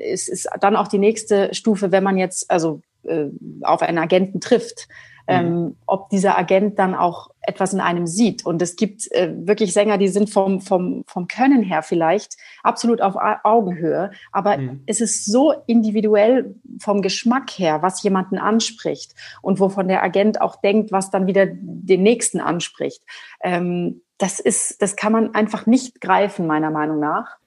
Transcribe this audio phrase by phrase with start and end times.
[0.00, 3.26] es ist dann auch die nächste Stufe, wenn man jetzt also äh,
[3.62, 4.88] auf einen Agenten trifft,
[5.26, 5.76] ähm, mhm.
[5.86, 8.44] ob dieser Agent dann auch etwas in einem sieht.
[8.44, 13.00] Und es gibt äh, wirklich Sänger, die sind vom, vom, vom Können her vielleicht absolut
[13.00, 14.82] auf Augenhöhe, aber mhm.
[14.86, 20.56] es ist so individuell vom Geschmack her, was jemanden anspricht und wovon der Agent auch
[20.56, 23.02] denkt, was dann wieder den nächsten anspricht.
[23.42, 27.39] Ähm, das ist, das kann man einfach nicht greifen, meiner Meinung nach.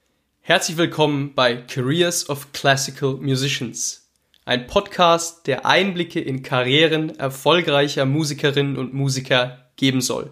[0.46, 4.10] Herzlich willkommen bei Careers of Classical Musicians
[4.44, 10.32] ein Podcast, der Einblicke in Karrieren erfolgreicher Musikerinnen und Musiker geben soll.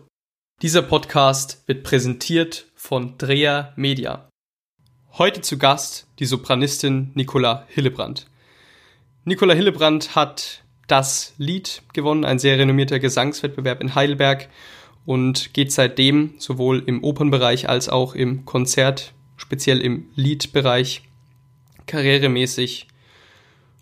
[0.61, 4.27] Dieser Podcast wird präsentiert von Drea Media.
[5.17, 8.27] Heute zu Gast die Sopranistin Nicola Hillebrand.
[9.23, 14.49] Nicola Hillebrand hat das Lied gewonnen, ein sehr renommierter Gesangswettbewerb in Heidelberg
[15.05, 21.01] und geht seitdem sowohl im Opernbereich als auch im Konzert, speziell im Liedbereich,
[21.87, 22.87] karrieremäßig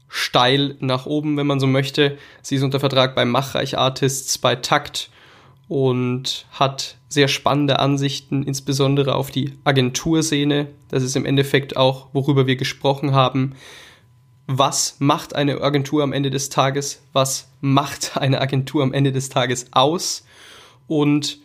[0.08, 2.18] steil nach oben, wenn man so möchte.
[2.42, 5.10] Sie ist unter Vertrag bei Machreich Artists, bei Takt
[5.68, 10.68] und hat sehr spannende Ansichten, insbesondere auf die Agenturszene.
[10.88, 13.54] Das ist im Endeffekt auch, worüber wir gesprochen haben.
[14.48, 17.04] Was macht eine Agentur am Ende des Tages?
[17.12, 20.26] Was macht eine Agentur am Ende des Tages aus?
[20.88, 21.40] Und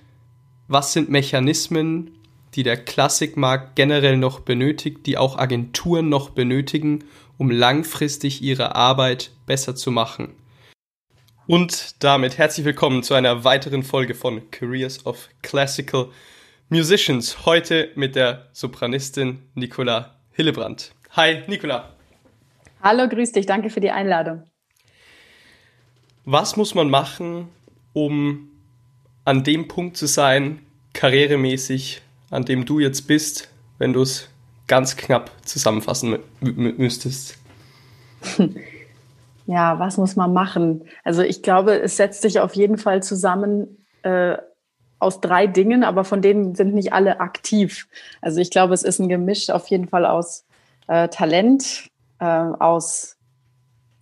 [0.69, 2.13] was sind Mechanismen,
[2.55, 7.05] die der Klassikmarkt generell noch benötigt, die auch Agenturen noch benötigen,
[7.39, 10.35] um langfristig ihre Arbeit besser zu machen.
[11.47, 16.09] Und damit herzlich willkommen zu einer weiteren Folge von Careers of Classical
[16.71, 17.45] Musicians.
[17.45, 20.93] Heute mit der Sopranistin Nicola Hillebrand.
[21.11, 21.95] Hi, Nicola.
[22.83, 23.47] Hallo, grüß dich.
[23.47, 24.45] Danke für die Einladung.
[26.25, 27.49] Was muss man machen,
[27.93, 28.49] um
[29.27, 30.61] an dem Punkt zu sein,
[30.95, 32.01] karrieremäßig,
[32.35, 34.29] an dem du jetzt bist, wenn du es
[34.67, 37.37] ganz knapp zusammenfassen müsstest?
[39.47, 40.87] Ja, was muss man machen?
[41.03, 44.39] Also ich glaube, es setzt sich auf jeden Fall zusammen äh,
[44.99, 47.87] aus drei Dingen, aber von denen sind nicht alle aktiv.
[48.23, 50.47] Also ich glaube, es ist ein Gemisch auf jeden Fall aus
[50.87, 51.91] äh, Talent,
[52.21, 53.19] äh, aus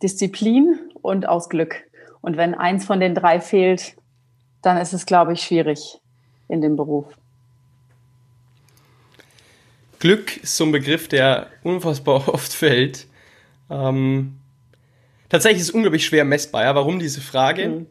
[0.01, 1.75] Disziplin und aus Glück.
[2.21, 3.97] Und wenn eins von den drei fehlt,
[4.63, 6.01] dann ist es, glaube ich, schwierig
[6.47, 7.07] in dem Beruf.
[10.03, 13.07] Glück ist so ein Begriff, der unfassbar oft fällt.
[13.71, 14.41] Ähm,
[15.29, 16.65] tatsächlich ist es unglaublich schwer messbar.
[16.65, 16.75] Ja?
[16.75, 17.69] Warum diese Frage?
[17.69, 17.87] Mhm.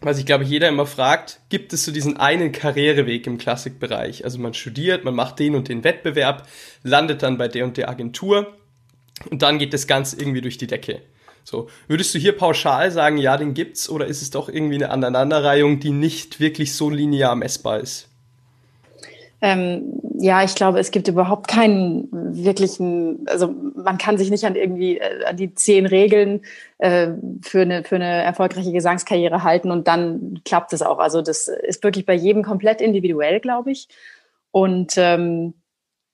[0.00, 4.24] Weil sich, glaube ich, jeder immer fragt, gibt es so diesen einen Karriereweg im Klassikbereich?
[4.24, 6.48] Also man studiert, man macht den und den Wettbewerb,
[6.82, 8.56] landet dann bei der und der Agentur
[9.30, 11.02] und dann geht das Ganze irgendwie durch die Decke.
[11.44, 14.90] So, würdest du hier pauschal sagen, ja, den gibt's, oder ist es doch irgendwie eine
[14.90, 18.08] Aneinanderreihung, die nicht wirklich so linear messbar ist?
[19.44, 24.54] Ähm, ja, ich glaube, es gibt überhaupt keinen wirklichen, also man kann sich nicht an
[24.54, 26.42] irgendwie äh, an die zehn Regeln
[26.78, 27.08] äh,
[27.42, 31.00] für, eine, für eine erfolgreiche Gesangskarriere halten und dann klappt es auch.
[31.00, 33.88] Also das ist wirklich bei jedem komplett individuell, glaube ich.
[34.52, 35.54] Und ähm,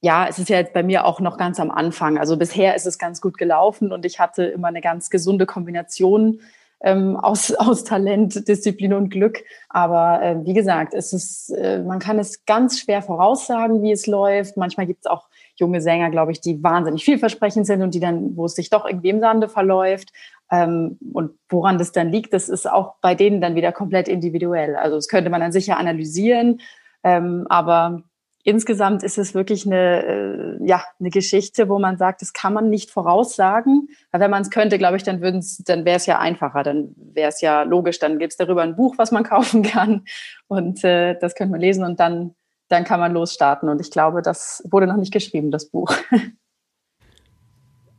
[0.01, 2.17] ja, es ist ja jetzt bei mir auch noch ganz am Anfang.
[2.17, 6.41] Also bisher ist es ganz gut gelaufen und ich hatte immer eine ganz gesunde Kombination
[6.81, 9.43] ähm, aus, aus Talent, Disziplin und Glück.
[9.69, 14.07] Aber äh, wie gesagt, es ist, äh, man kann es ganz schwer voraussagen, wie es
[14.07, 14.57] läuft.
[14.57, 18.37] Manchmal gibt es auch junge Sänger, glaube ich, die wahnsinnig vielversprechend sind und die dann,
[18.37, 20.13] wo es sich doch irgendwie im Sande verläuft.
[20.51, 24.77] Ähm, und woran das dann liegt, das ist auch bei denen dann wieder komplett individuell.
[24.77, 26.61] Also das könnte man dann sicher analysieren.
[27.05, 28.03] Ähm, aber
[28.49, 32.71] insgesamt ist es wirklich eine, äh, ja, eine Geschichte, wo man sagt, das kann man
[32.71, 33.89] nicht voraussagen.
[34.11, 37.29] Weil wenn man es könnte, glaube ich, dann dann wäre es ja einfacher, dann wäre
[37.29, 40.07] es ja logisch, dann gibt es darüber ein Buch, was man kaufen kann
[40.47, 42.35] und äh, das könnte man lesen und dann,
[42.69, 43.69] dann kann man losstarten.
[43.69, 45.93] Und ich glaube, das wurde noch nicht geschrieben, das Buch.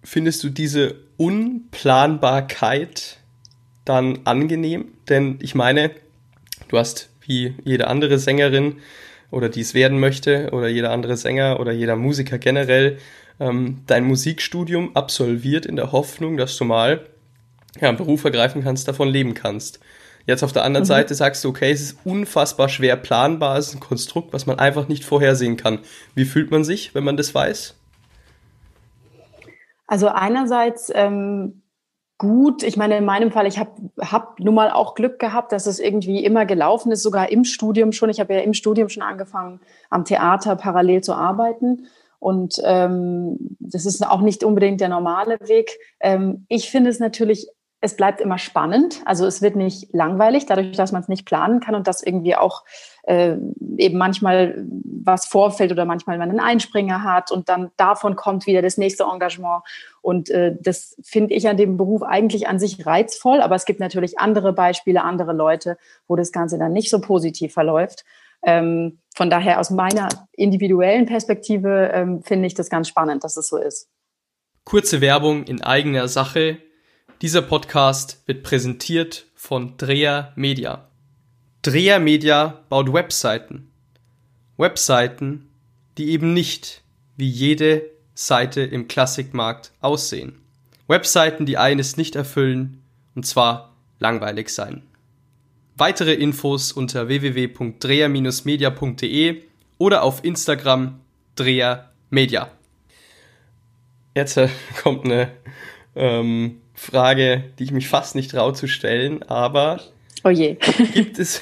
[0.03, 3.19] Findest du diese Unplanbarkeit
[3.85, 4.93] dann angenehm?
[5.09, 5.91] Denn ich meine,
[6.69, 8.79] du hast wie jede andere Sängerin
[9.31, 12.97] oder dies werden möchte oder jeder andere Sänger oder jeder Musiker generell
[13.39, 17.05] ähm, dein Musikstudium absolviert in der Hoffnung, dass du mal
[17.79, 19.79] ja, einen Beruf ergreifen kannst, davon leben kannst.
[20.25, 20.89] Jetzt auf der anderen mhm.
[20.89, 24.59] Seite sagst du, okay, es ist unfassbar schwer planbar, es ist ein Konstrukt, was man
[24.59, 25.79] einfach nicht vorhersehen kann.
[26.15, 27.75] Wie fühlt man sich, wenn man das weiß?
[29.87, 31.63] Also einerseits ähm,
[32.19, 32.61] gut.
[32.61, 35.79] Ich meine, in meinem Fall, ich habe hab nun mal auch Glück gehabt, dass es
[35.79, 38.11] irgendwie immer gelaufen ist, sogar im Studium schon.
[38.11, 41.87] Ich habe ja im Studium schon angefangen, am Theater parallel zu arbeiten.
[42.19, 45.71] Und ähm, das ist auch nicht unbedingt der normale Weg.
[46.01, 47.47] Ähm, ich finde es natürlich
[47.81, 49.01] es bleibt immer spannend.
[49.05, 52.35] Also es wird nicht langweilig, dadurch, dass man es nicht planen kann und dass irgendwie
[52.35, 52.65] auch
[53.03, 53.37] äh,
[53.77, 58.61] eben manchmal was vorfällt oder manchmal man einen Einspringer hat und dann davon kommt wieder
[58.61, 59.63] das nächste Engagement.
[60.01, 63.79] Und äh, das finde ich an dem Beruf eigentlich an sich reizvoll, aber es gibt
[63.79, 65.77] natürlich andere Beispiele, andere Leute,
[66.07, 68.03] wo das Ganze dann nicht so positiv verläuft.
[68.43, 73.47] Ähm, von daher aus meiner individuellen Perspektive ähm, finde ich das ganz spannend, dass es
[73.47, 73.89] so ist.
[74.65, 76.59] Kurze Werbung in eigener Sache.
[77.21, 80.87] Dieser Podcast wird präsentiert von Dreher Media.
[81.63, 83.69] Dreher Media baut Webseiten.
[84.55, 85.49] Webseiten,
[85.97, 86.81] die eben nicht
[87.17, 90.39] wie jede Seite im Klassikmarkt aussehen.
[90.87, 92.81] Webseiten, die eines nicht erfüllen,
[93.15, 94.83] und zwar langweilig sein.
[95.75, 99.43] Weitere Infos unter www.dreher-media.de
[99.77, 101.01] oder auf Instagram
[101.35, 102.49] Dreher Media.
[104.15, 104.47] Jetzt äh,
[104.81, 105.33] kommt eine
[105.97, 109.81] ähm, Frage, die ich mich fast nicht traue zu stellen, aber
[110.23, 110.55] oh je.
[110.93, 111.41] gibt es,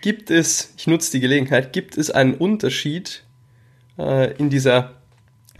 [0.00, 3.24] gibt es, ich nutze die Gelegenheit, gibt es einen Unterschied
[3.98, 4.94] äh, in dieser,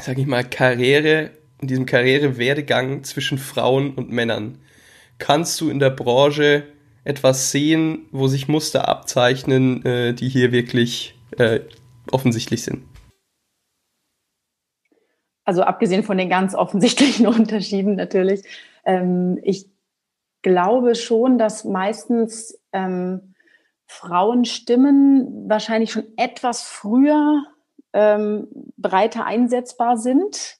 [0.01, 4.59] sag ich mal, Karriere, in diesem Karrierewerdegang zwischen Frauen und Männern?
[5.19, 6.63] Kannst du in der Branche
[7.03, 11.61] etwas sehen, wo sich Muster abzeichnen, äh, die hier wirklich äh,
[12.13, 12.85] offensichtlich sind?
[15.51, 18.45] Also abgesehen von den ganz offensichtlichen Unterschieden natürlich,
[18.85, 19.69] ähm, ich
[20.43, 23.35] glaube schon, dass meistens ähm,
[23.85, 27.43] Frauenstimmen wahrscheinlich schon etwas früher
[27.93, 30.59] ähm, breiter einsetzbar sind,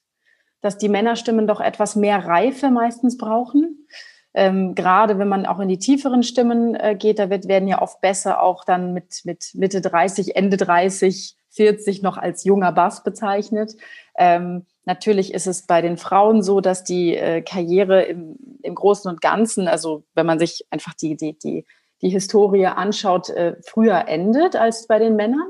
[0.59, 3.87] dass die Männerstimmen doch etwas mehr Reife meistens brauchen.
[4.33, 7.81] Ähm, gerade wenn man auch in die tieferen Stimmen äh, geht, da wird, werden ja
[7.81, 13.05] oft besser auch dann mit, mit Mitte 30, Ende 30, 40 noch als junger Bass
[13.05, 13.77] bezeichnet.
[14.17, 19.09] Ähm, Natürlich ist es bei den Frauen so, dass die äh, Karriere im, im Großen
[19.09, 21.65] und Ganzen, also wenn man sich einfach die, die, die,
[22.01, 25.47] die Historie anschaut, äh, früher endet als bei den Männern.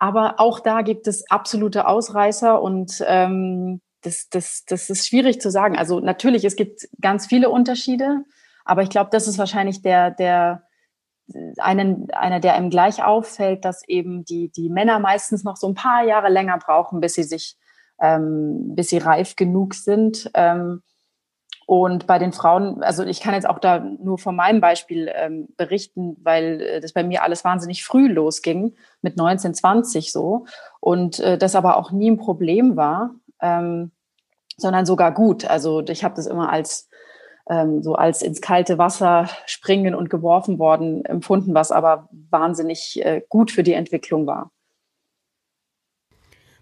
[0.00, 5.52] Aber auch da gibt es absolute Ausreißer und ähm, das, das, das ist schwierig zu
[5.52, 5.78] sagen.
[5.78, 8.24] Also natürlich, es gibt ganz viele Unterschiede,
[8.64, 10.64] aber ich glaube, das ist wahrscheinlich der, der,
[11.58, 15.74] einen, einer, der einem gleich auffällt, dass eben die, die Männer meistens noch so ein
[15.74, 17.56] paar Jahre länger brauchen, bis sie sich
[18.00, 20.30] ähm, bis sie reif genug sind.
[20.34, 20.82] Ähm,
[21.66, 25.48] und bei den Frauen, also ich kann jetzt auch da nur von meinem Beispiel ähm,
[25.56, 30.44] berichten, weil äh, das bei mir alles wahnsinnig früh losging, mit 19, 20 so.
[30.80, 33.92] Und äh, das aber auch nie ein Problem war, ähm,
[34.56, 35.46] sondern sogar gut.
[35.46, 36.88] Also ich habe das immer als
[37.48, 43.22] ähm, so als ins kalte Wasser springen und geworfen worden empfunden, was aber wahnsinnig äh,
[43.28, 44.50] gut für die Entwicklung war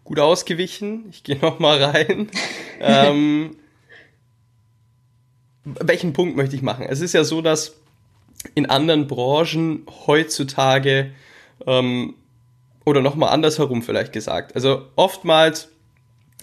[0.05, 1.07] gut ausgewichen.
[1.11, 2.29] Ich gehe noch mal rein.
[2.81, 3.57] ähm,
[5.65, 6.87] welchen Punkt möchte ich machen?
[6.89, 7.77] Es ist ja so, dass
[8.55, 11.13] in anderen Branchen heutzutage
[11.67, 12.15] ähm,
[12.85, 14.57] oder noch mal andersherum vielleicht gesagt.
[14.57, 15.69] Also oftmals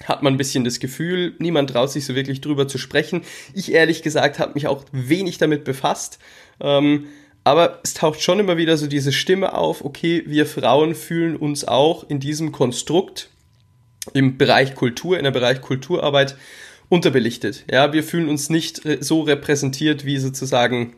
[0.06, 3.24] hat man ein bisschen das Gefühl, niemand traut sich so wirklich drüber zu sprechen.
[3.54, 6.20] Ich ehrlich gesagt habe mich auch wenig damit befasst.
[6.62, 7.08] Ähm,
[7.44, 11.68] aber es taucht schon immer wieder so diese Stimme auf, okay, wir Frauen fühlen uns
[11.68, 13.30] auch in diesem Konstrukt
[14.14, 16.36] im Bereich Kultur, in der Bereich Kulturarbeit
[16.90, 17.66] unterbelichtet.
[17.72, 20.96] Ja, wir fühlen uns nicht so repräsentiert wie sozusagen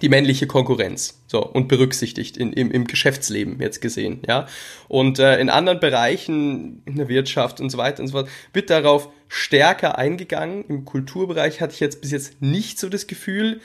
[0.00, 4.48] die männliche Konkurrenz so und berücksichtigt in, im, im Geschäftsleben jetzt gesehen ja.
[4.88, 8.70] Und äh, in anderen Bereichen in der Wirtschaft und so weiter und so fort wird
[8.70, 10.64] darauf stärker eingegangen.
[10.66, 13.60] Im Kulturbereich hatte ich jetzt bis jetzt nicht so das Gefühl.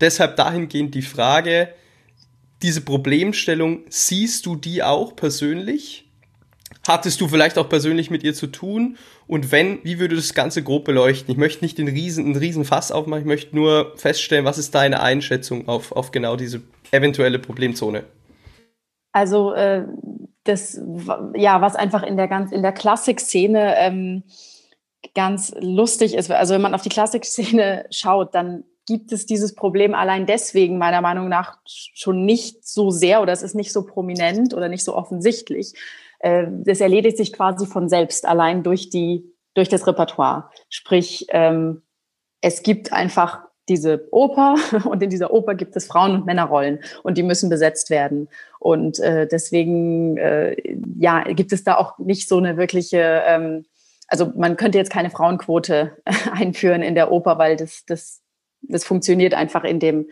[0.00, 1.68] Deshalb dahingehend die Frage
[2.62, 6.07] diese Problemstellung siehst du die auch persönlich
[6.86, 8.96] hattest du vielleicht auch persönlich mit ihr zu tun?
[9.26, 11.30] Und wenn, wie würde das Ganze grob beleuchten?
[11.30, 14.74] Ich möchte nicht den riesen, einen riesen Fass aufmachen, ich möchte nur feststellen, was ist
[14.74, 18.04] deine Einschätzung auf, auf genau diese eventuelle Problemzone?
[19.12, 19.84] Also äh,
[20.44, 20.80] das,
[21.34, 24.22] ja, was einfach in der ganz in der Klassikszene ähm,
[25.14, 26.30] ganz lustig ist.
[26.30, 31.02] Also wenn man auf die Klassikszene schaut, dann gibt es dieses Problem allein deswegen meiner
[31.02, 34.96] Meinung nach schon nicht so sehr oder es ist nicht so prominent oder nicht so
[34.96, 35.74] offensichtlich,
[36.20, 40.50] äh, das erledigt sich quasi von selbst allein durch die durch das Repertoire.
[40.68, 41.82] Sprich, ähm,
[42.40, 47.18] es gibt einfach diese Oper und in dieser Oper gibt es Frauen- und Männerrollen und
[47.18, 48.28] die müssen besetzt werden.
[48.58, 50.56] Und äh, deswegen äh,
[50.98, 53.64] ja, gibt es da auch nicht so eine wirkliche, ähm,
[54.06, 55.96] also man könnte jetzt keine Frauenquote
[56.32, 58.22] einführen in der Oper, weil das, das,
[58.62, 60.08] das funktioniert einfach in dem,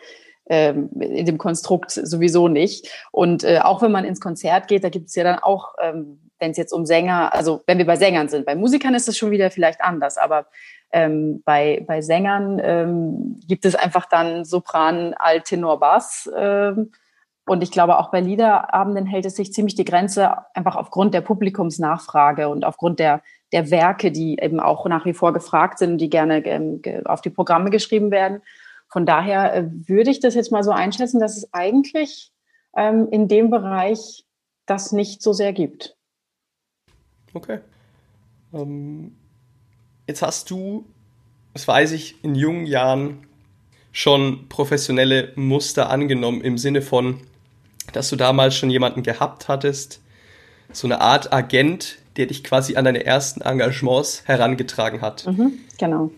[0.48, 2.88] ähm, in dem Konstrukt sowieso nicht.
[3.12, 6.30] Und äh, auch wenn man ins Konzert geht, da gibt es ja dann auch, ähm,
[6.38, 9.16] wenn es jetzt um Sänger, also wenn wir bei Sängern sind, bei Musikern ist es
[9.16, 10.46] schon wieder vielleicht anders, aber
[10.92, 16.30] Ähm, bei, bei Sängern ähm, gibt es einfach dann Sopran, Alt, Tenor, Bass.
[16.34, 16.92] Ähm,
[17.44, 21.22] und ich glaube, auch bei Liederabenden hält es sich ziemlich die Grenze, einfach aufgrund der
[21.22, 23.20] Publikumsnachfrage und aufgrund der,
[23.52, 27.30] der Werke, die eben auch nach wie vor gefragt sind, die gerne ähm, auf die
[27.30, 28.40] Programme geschrieben werden.
[28.96, 32.32] Von daher äh, würde ich das jetzt mal so einschätzen, dass es eigentlich
[32.74, 34.24] ähm, in dem Bereich
[34.64, 35.98] das nicht so sehr gibt.
[37.34, 37.58] Okay.
[38.54, 39.14] Ähm,
[40.06, 40.86] jetzt hast du,
[41.52, 43.26] das weiß ich, in jungen Jahren
[43.92, 47.20] schon professionelle Muster angenommen im Sinne von,
[47.92, 50.00] dass du damals schon jemanden gehabt hattest,
[50.72, 55.26] so eine Art Agent, der dich quasi an deine ersten Engagements herangetragen hat.
[55.26, 56.12] Mhm, genau.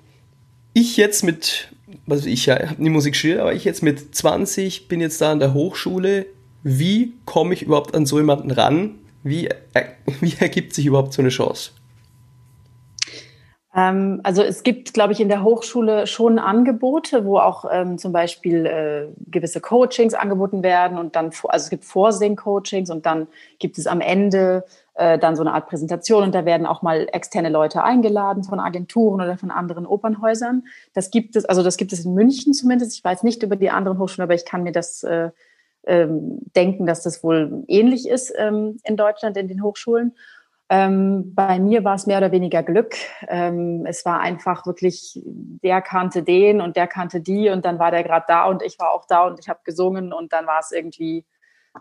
[0.74, 1.72] Ich jetzt mit,
[2.08, 5.32] also ich ja, habe nie Musik studiert, aber ich jetzt mit 20 bin jetzt da
[5.32, 6.26] an der Hochschule.
[6.62, 8.96] Wie komme ich überhaupt an so jemanden ran?
[9.22, 9.48] Wie,
[10.20, 11.70] wie ergibt sich überhaupt so eine Chance?
[13.74, 18.12] Ähm, also es gibt, glaube ich, in der Hochschule schon Angebote, wo auch ähm, zum
[18.12, 23.28] Beispiel äh, gewisse Coachings angeboten werden und dann, also es gibt Vorsing-Coachings und dann
[23.58, 24.64] gibt es am Ende
[24.98, 28.58] äh, dann so eine Art Präsentation und da werden auch mal externe Leute eingeladen von
[28.58, 30.64] Agenturen oder von anderen Opernhäusern.
[30.92, 32.94] Das gibt es, also das gibt es in München zumindest.
[32.94, 35.30] Ich weiß nicht über die anderen Hochschulen, aber ich kann mir das äh,
[35.86, 40.16] ähm, denken, dass das wohl ähnlich ist ähm, in Deutschland in den Hochschulen.
[40.68, 42.96] Ähm, bei mir war es mehr oder weniger Glück.
[43.28, 47.92] Ähm, es war einfach wirklich, der kannte den und der kannte die und dann war
[47.92, 50.58] der gerade da und ich war auch da und ich habe gesungen und dann war
[50.58, 51.24] es irgendwie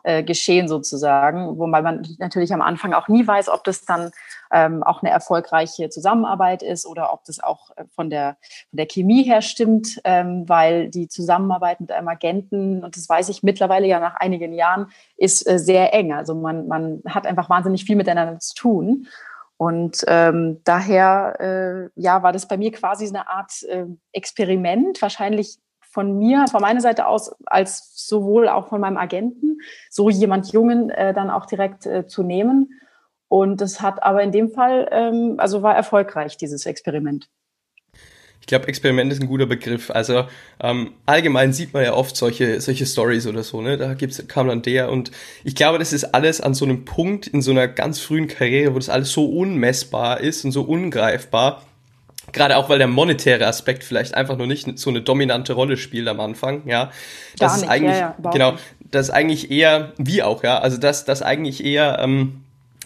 [0.03, 4.11] äh, geschehen sozusagen, wobei man natürlich am Anfang auch nie weiß, ob das dann
[4.51, 8.37] ähm, auch eine erfolgreiche Zusammenarbeit ist oder ob das auch äh, von der,
[8.69, 13.29] von der Chemie her stimmt, ähm, weil die Zusammenarbeit mit einem Agenten, und das weiß
[13.29, 14.87] ich mittlerweile ja nach einigen Jahren,
[15.17, 16.13] ist äh, sehr eng.
[16.13, 19.07] Also man, man hat einfach wahnsinnig viel miteinander zu tun.
[19.57, 25.57] Und ähm, daher äh, ja, war das bei mir quasi eine Art äh, Experiment, wahrscheinlich
[25.89, 30.89] von mir, von meiner Seite aus, als sowohl auch von meinem Agenten, so jemand Jungen
[30.89, 32.69] äh, dann auch direkt äh, zu nehmen.
[33.27, 37.29] Und das hat aber in dem Fall, ähm, also war erfolgreich, dieses Experiment.
[38.47, 39.91] Ich glaube, Experiment ist ein guter Begriff.
[39.91, 40.25] Also
[40.61, 43.75] ähm, allgemein sieht man ja oft solche, solche Stories oder so, ne?
[43.75, 45.11] Da gibt's, kam dann der und
[45.43, 48.73] ich glaube, das ist alles an so einem Punkt in so einer ganz frühen Karriere,
[48.73, 51.66] wo das alles so unmessbar ist und so ungreifbar,
[52.33, 56.07] Gerade auch, weil der monetäre Aspekt vielleicht einfach nur nicht so eine dominante Rolle spielt
[56.07, 56.91] am Anfang, ja.
[57.37, 60.77] Das Gar ist eigentlich, ja, ja, genau, das ist eigentlich eher, wie auch, ja, also
[60.77, 62.43] das, das eigentlich eher ähm,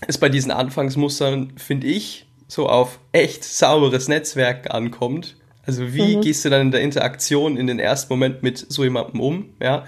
[0.08, 5.38] ist bei diesen Anfangsmustern, finde ich, so auf echt sauberes Netzwerk ankommt.
[5.66, 6.22] Also wie mhm.
[6.22, 9.86] gehst du dann in der Interaktion in den ersten Moment mit so jemandem um, ja?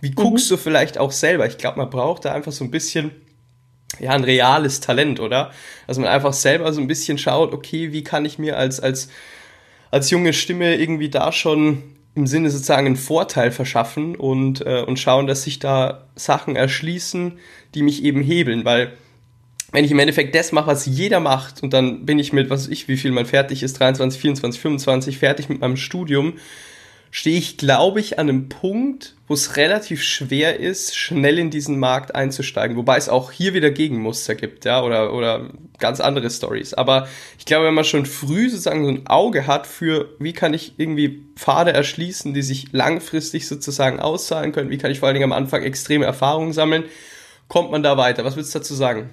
[0.00, 0.56] Wie guckst mhm.
[0.56, 1.46] du vielleicht auch selber?
[1.46, 3.10] Ich glaube, man braucht da einfach so ein bisschen
[4.00, 5.52] ja, ein reales Talent, oder?
[5.86, 9.08] Dass man einfach selber so ein bisschen schaut, okay, wie kann ich mir als, als,
[9.90, 11.82] als junge Stimme irgendwie da schon
[12.14, 17.38] im Sinne sozusagen einen Vorteil verschaffen und, äh, und schauen, dass sich da Sachen erschließen,
[17.74, 18.92] die mich eben hebeln, weil
[19.72, 22.62] wenn ich im Endeffekt das mache, was jeder macht und dann bin ich mit, was
[22.62, 26.34] weiß ich, wie viel man fertig ist, 23, 24, 25, fertig mit meinem Studium,
[27.16, 31.78] stehe ich, glaube ich, an einem Punkt, wo es relativ schwer ist, schnell in diesen
[31.78, 32.76] Markt einzusteigen.
[32.76, 36.74] Wobei es auch hier wieder Gegenmuster gibt, ja, oder, oder ganz andere Stories.
[36.74, 37.06] Aber
[37.38, 40.72] ich glaube, wenn man schon früh sozusagen so ein Auge hat für, wie kann ich
[40.76, 45.32] irgendwie Pfade erschließen, die sich langfristig sozusagen auszahlen können, wie kann ich vor allen Dingen
[45.32, 46.82] am Anfang extreme Erfahrungen sammeln,
[47.46, 48.24] kommt man da weiter.
[48.24, 49.10] Was würdest du dazu sagen?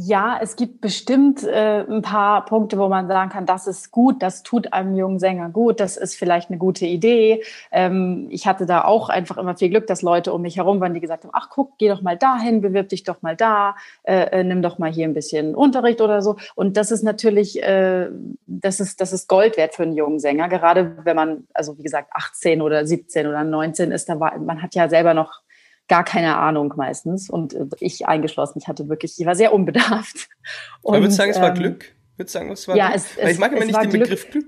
[0.00, 4.22] Ja, es gibt bestimmt äh, ein paar Punkte, wo man sagen kann, das ist gut,
[4.22, 7.42] das tut einem jungen Sänger gut, das ist vielleicht eine gute Idee.
[7.72, 10.94] Ähm, ich hatte da auch einfach immer viel Glück, dass Leute um mich herum waren,
[10.94, 13.74] die gesagt haben, ach guck, geh doch mal dahin, bewirb dich doch mal da,
[14.04, 16.36] äh, äh, nimm doch mal hier ein bisschen Unterricht oder so.
[16.54, 18.08] Und das ist natürlich, äh,
[18.46, 21.82] das ist, das ist Gold wert für einen jungen Sänger, gerade wenn man, also wie
[21.82, 25.42] gesagt, 18 oder 17 oder 19 ist, da war, man hat ja selber noch
[25.88, 27.28] gar keine Ahnung meistens.
[27.28, 30.28] Und äh, ich eingeschlossen, ich hatte wirklich, ich war sehr unbedarft.
[30.82, 31.92] Und, Aber würdest du sagen, es war ähm, Glück?
[32.16, 32.96] Würdest du sagen, es war ja, Glück?
[32.96, 34.02] Es, es, ich mag immer nicht den Glück.
[34.02, 34.46] Begriff Glück.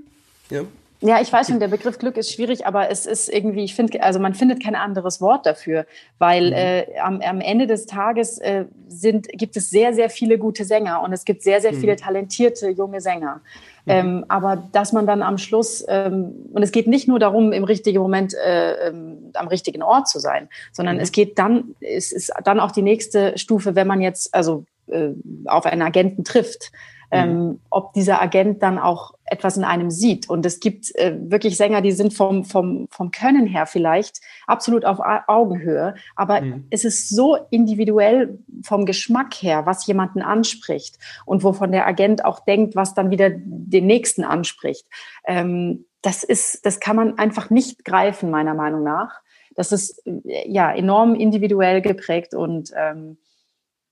[0.51, 0.63] Ja.
[1.03, 4.03] Ja, ich weiß schon, der Begriff Glück ist schwierig, aber es ist irgendwie, ich finde,
[4.03, 5.87] also man findet kein anderes Wort dafür,
[6.19, 6.53] weil mhm.
[6.53, 11.03] äh, am, am Ende des Tages äh, sind, gibt es sehr, sehr viele gute Sänger
[11.03, 11.81] und es gibt sehr, sehr mhm.
[11.81, 13.41] viele talentierte junge Sänger.
[13.87, 13.93] Mhm.
[13.93, 17.65] Ähm, aber dass man dann am Schluss, ähm, und es geht nicht nur darum, im
[17.65, 21.03] richtigen Moment äh, ähm, am richtigen Ort zu sein, sondern mhm.
[21.03, 25.11] es geht dann, es ist dann auch die nächste Stufe, wenn man jetzt also äh,
[25.47, 26.73] auf einen Agenten trifft.
[27.13, 27.19] Mhm.
[27.19, 30.29] Ähm, ob dieser Agent dann auch etwas in einem sieht.
[30.29, 34.85] Und es gibt äh, wirklich Sänger, die sind vom, vom, vom Können her vielleicht absolut
[34.85, 36.67] auf Augenhöhe, aber mhm.
[36.71, 42.41] es ist so individuell vom Geschmack her, was jemanden anspricht und wovon der Agent auch
[42.41, 44.87] denkt, was dann wieder den nächsten anspricht.
[45.25, 49.21] Ähm, das ist, das kann man einfach nicht greifen, meiner Meinung nach.
[49.55, 53.19] Das ist äh, ja enorm individuell geprägt und ähm,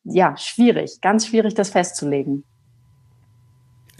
[0.04, 2.44] ja, schwierig, ganz schwierig, das festzulegen.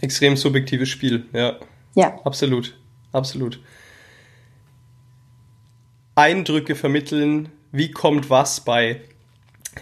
[0.01, 1.57] Extrem subjektives Spiel, ja.
[1.95, 2.19] Ja.
[2.23, 2.77] Absolut,
[3.11, 3.59] absolut.
[6.15, 9.01] Eindrücke vermitteln, wie kommt was bei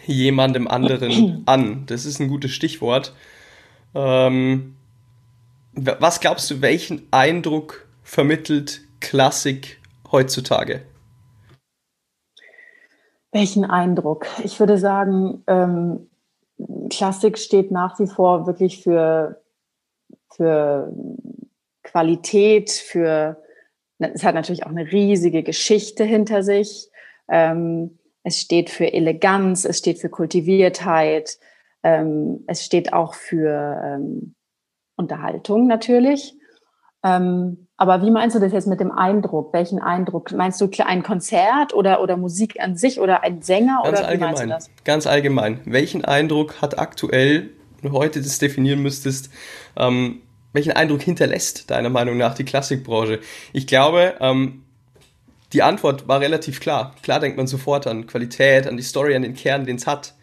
[0.05, 1.85] jemandem anderen an?
[1.85, 3.13] Das ist ein gutes Stichwort.
[3.93, 4.75] Ähm,
[5.73, 9.79] was glaubst du, welchen Eindruck vermittelt Klassik
[10.11, 10.81] heutzutage?
[13.31, 14.25] Welchen Eindruck?
[14.43, 16.09] Ich würde sagen, ähm,
[16.89, 19.41] Klassik steht nach wie vor wirklich für,
[20.35, 20.93] für
[21.83, 23.41] Qualität, für,
[23.99, 26.89] es hat natürlich auch eine riesige Geschichte hinter sich.
[27.29, 31.37] Ähm, es steht für Eleganz, es steht für Kultiviertheit,
[31.83, 34.35] ähm, es steht auch für ähm,
[34.95, 36.35] Unterhaltung natürlich.
[37.77, 39.53] Aber wie meinst du das jetzt mit dem Eindruck?
[39.53, 40.31] Welchen Eindruck?
[40.31, 43.81] Meinst du ein Konzert oder, oder Musik an sich oder ein Sänger?
[43.83, 44.35] Ganz oder allgemein.
[44.35, 44.69] du das?
[44.83, 45.61] Ganz allgemein.
[45.65, 49.29] Welchen Eindruck hat aktuell, du heute das definieren müsstest,
[49.75, 50.21] ähm,
[50.53, 53.19] welchen Eindruck hinterlässt deiner Meinung nach die Klassikbranche?
[53.53, 54.63] Ich glaube, ähm,
[55.53, 56.95] die Antwort war relativ klar.
[57.03, 60.13] Klar denkt man sofort an Qualität, an die Story, an den Kern, den es hat.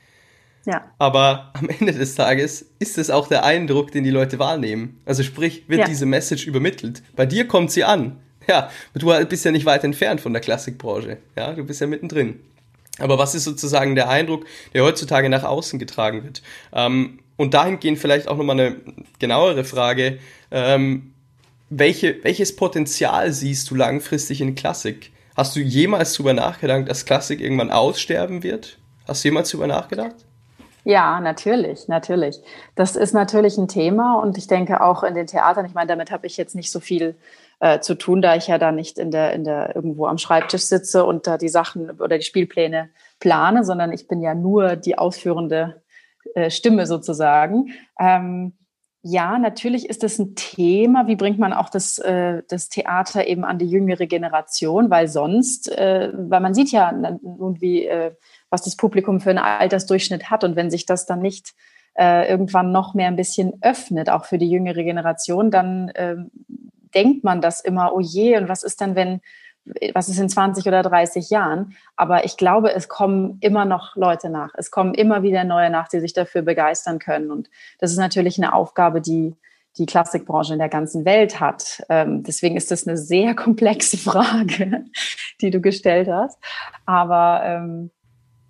[0.66, 0.90] Ja.
[0.98, 5.00] Aber am Ende des Tages ist es auch der Eindruck, den die Leute wahrnehmen.
[5.04, 5.86] Also sprich, wird ja.
[5.86, 7.02] diese Message übermittelt.
[7.16, 8.20] Bei dir kommt sie an.
[8.46, 11.16] Ja, du bist ja nicht weit entfernt von der Klassikbranche.
[11.34, 12.40] Ja, du bist ja mittendrin.
[12.98, 14.44] Aber was ist sozusagen der Eindruck,
[14.74, 16.42] der heutzutage nach außen getragen wird?
[16.72, 18.76] Ähm, und dahingehend vielleicht auch nochmal eine
[19.18, 20.18] genauere Frage.
[20.50, 21.14] Ähm,
[21.70, 25.12] welche, welches Potenzial siehst du langfristig in Klassik?
[25.36, 28.78] Hast du jemals darüber nachgedacht, dass Klassik irgendwann aussterben wird?
[29.08, 30.14] Hast du jemals darüber nachgedacht?
[30.84, 32.38] Ja, natürlich, natürlich.
[32.74, 36.10] Das ist natürlich ein Thema und ich denke auch in den Theatern, ich meine, damit
[36.10, 37.16] habe ich jetzt nicht so viel
[37.58, 40.62] äh, zu tun, da ich ja da nicht in der, in der irgendwo am Schreibtisch
[40.62, 44.98] sitze und da die Sachen oder die Spielpläne plane, sondern ich bin ja nur die
[44.98, 45.82] ausführende
[46.34, 47.72] äh, Stimme sozusagen.
[47.98, 48.54] Ähm,
[49.06, 51.06] ja, natürlich ist das ein Thema.
[51.06, 54.88] Wie bringt man auch das, äh, das Theater eben an die jüngere Generation?
[54.88, 58.12] Weil sonst, äh, weil man sieht ja nun, wie äh,
[58.48, 60.42] was das Publikum für einen Altersdurchschnitt hat.
[60.42, 61.52] Und wenn sich das dann nicht
[61.98, 66.16] äh, irgendwann noch mehr ein bisschen öffnet, auch für die jüngere Generation, dann äh,
[66.94, 69.20] denkt man das immer, oh je, und was ist denn, wenn,
[69.94, 71.76] was ist in 20 oder 30 Jahren?
[71.96, 74.52] Aber ich glaube, es kommen immer noch Leute nach.
[74.56, 77.30] Es kommen immer wieder neue nach, die sich dafür begeistern können.
[77.30, 77.48] Und
[77.78, 79.34] das ist natürlich eine Aufgabe, die
[79.76, 81.82] die Klassikbranche in der ganzen Welt hat.
[81.88, 84.84] Ähm, deswegen ist das eine sehr komplexe Frage,
[85.40, 86.38] die du gestellt hast.
[86.86, 87.90] Aber ähm,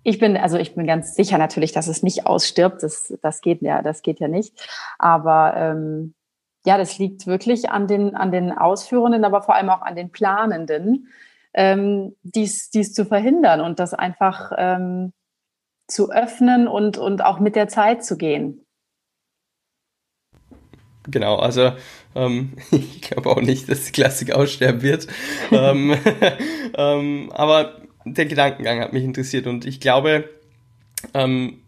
[0.03, 2.83] ich bin, also ich bin ganz sicher natürlich, dass es nicht ausstirbt.
[2.83, 4.53] Das, das geht ja, das geht ja nicht.
[4.99, 6.13] Aber ähm,
[6.65, 10.11] ja, das liegt wirklich an den, an den Ausführenden, aber vor allem auch an den
[10.11, 11.09] Planenden,
[11.53, 15.13] ähm, dies, dies zu verhindern und das einfach ähm,
[15.87, 18.65] zu öffnen und, und auch mit der Zeit zu gehen.
[21.07, 21.73] Genau, also
[22.15, 25.07] ähm, ich glaube auch nicht, dass die Klassik aussterben wird.
[25.51, 25.95] ähm,
[26.77, 30.29] ähm, aber der Gedankengang hat mich interessiert und ich glaube,
[31.13, 31.61] ähm,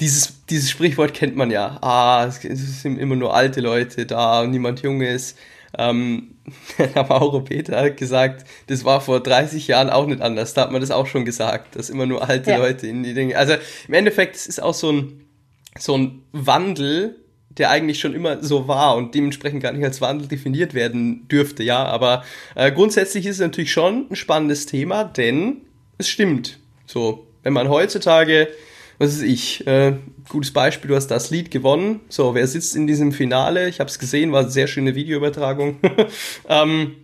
[0.00, 1.78] dieses, dieses Sprichwort kennt man ja.
[1.82, 2.40] Ah, es
[2.82, 5.36] sind immer nur alte Leute da und niemand Junges.
[5.78, 6.34] Ähm,
[7.08, 10.54] Mauro Peter hat gesagt, das war vor 30 Jahren auch nicht anders.
[10.54, 12.58] Da hat man das auch schon gesagt, dass immer nur alte ja.
[12.58, 13.36] Leute in die Dinge.
[13.36, 13.54] Also
[13.88, 15.24] im Endeffekt, es ist auch so ein,
[15.78, 17.16] so ein Wandel,
[17.58, 21.62] der eigentlich schon immer so war und dementsprechend gar nicht als Wandel definiert werden dürfte,
[21.62, 21.84] ja.
[21.84, 22.24] Aber
[22.54, 25.62] äh, grundsätzlich ist es natürlich schon ein spannendes Thema, denn
[25.98, 26.58] es stimmt.
[26.86, 28.48] So, wenn man heutzutage,
[29.02, 29.94] was ist ich, äh,
[30.28, 32.00] gutes Beispiel, du hast das Lied gewonnen.
[32.08, 33.68] So, wer sitzt in diesem Finale?
[33.68, 35.80] Ich habe es gesehen, war eine sehr schöne Videoübertragung.
[36.48, 36.94] ähm,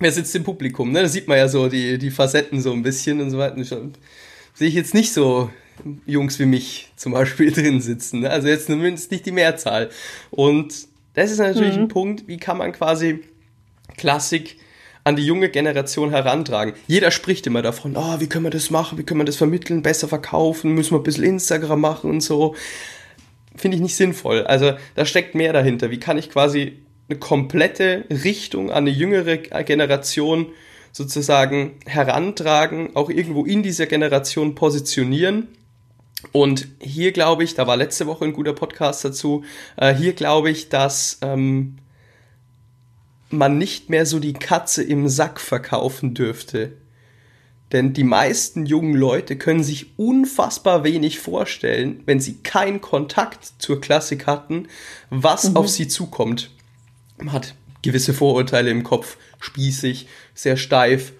[0.00, 0.90] wer sitzt im Publikum?
[0.90, 1.02] Ne?
[1.02, 3.56] Da sieht man ja so die, die Facetten so ein bisschen und so weiter.
[4.54, 5.48] Sehe ich jetzt nicht so
[6.04, 8.20] Jungs wie mich zum Beispiel drin sitzen.
[8.20, 8.30] Ne?
[8.30, 9.90] Also jetzt zumindest nicht die Mehrzahl.
[10.32, 10.74] Und
[11.14, 11.82] das ist natürlich mhm.
[11.82, 13.20] ein Punkt, wie kann man quasi
[13.96, 14.56] Klassik
[15.06, 16.74] an die junge Generation herantragen.
[16.88, 19.80] Jeder spricht immer davon, oh, wie können wir das machen, wie können wir das vermitteln,
[19.80, 22.56] besser verkaufen, müssen wir ein bisschen Instagram machen und so.
[23.54, 24.42] Finde ich nicht sinnvoll.
[24.42, 25.92] Also da steckt mehr dahinter.
[25.92, 30.46] Wie kann ich quasi eine komplette Richtung an eine jüngere Generation
[30.90, 35.46] sozusagen herantragen, auch irgendwo in dieser Generation positionieren
[36.32, 39.44] und hier glaube ich, da war letzte Woche ein guter Podcast dazu,
[39.76, 41.76] äh, hier glaube ich, dass ähm,
[43.30, 46.72] man nicht mehr so die Katze im Sack verkaufen dürfte.
[47.72, 53.80] Denn die meisten jungen Leute können sich unfassbar wenig vorstellen, wenn sie keinen Kontakt zur
[53.80, 54.68] Klassik hatten,
[55.10, 55.56] was mhm.
[55.56, 56.50] auf sie zukommt.
[57.18, 61.12] Man hat gewisse Vorurteile im Kopf, spießig, sehr steif,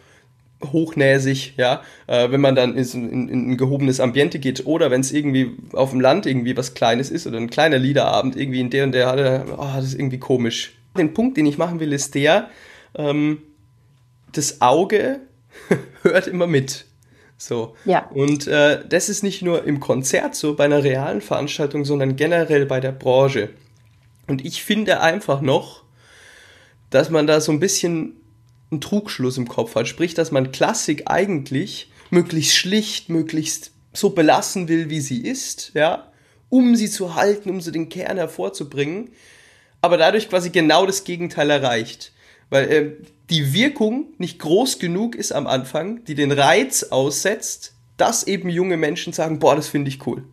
[0.63, 5.01] hochnäsig, ja, äh, wenn man dann in, in, in, ein gehobenes Ambiente geht oder wenn
[5.01, 8.71] es irgendwie auf dem Land irgendwie was Kleines ist oder ein kleiner Liederabend irgendwie in
[8.71, 10.76] der und der Halle, oh, das ist irgendwie komisch.
[10.97, 12.51] Den Punkt, den ich machen will, ist der,
[12.95, 13.43] ähm,
[14.33, 15.21] das Auge
[16.03, 16.87] hört immer mit.
[17.39, 17.77] So.
[17.85, 18.09] Ja.
[18.11, 22.67] Und äh, das ist nicht nur im Konzert so, bei einer realen Veranstaltung, sondern generell
[22.67, 23.51] bei der Branche.
[24.27, 25.85] Und ich finde einfach noch,
[26.91, 28.15] dass man da so ein bisschen
[28.71, 29.87] einen Trugschluss im Kopf hat.
[29.87, 36.11] Sprich, dass man Klassik eigentlich möglichst schlicht, möglichst so belassen will, wie sie ist, ja,
[36.49, 39.11] um sie zu halten, um so den Kern hervorzubringen,
[39.81, 42.13] aber dadurch quasi genau das Gegenteil erreicht.
[42.51, 42.91] Weil äh,
[43.31, 48.77] die Wirkung nicht groß genug ist am Anfang, die den Reiz aussetzt, dass eben junge
[48.77, 50.25] Menschen sagen, boah, das finde ich cool.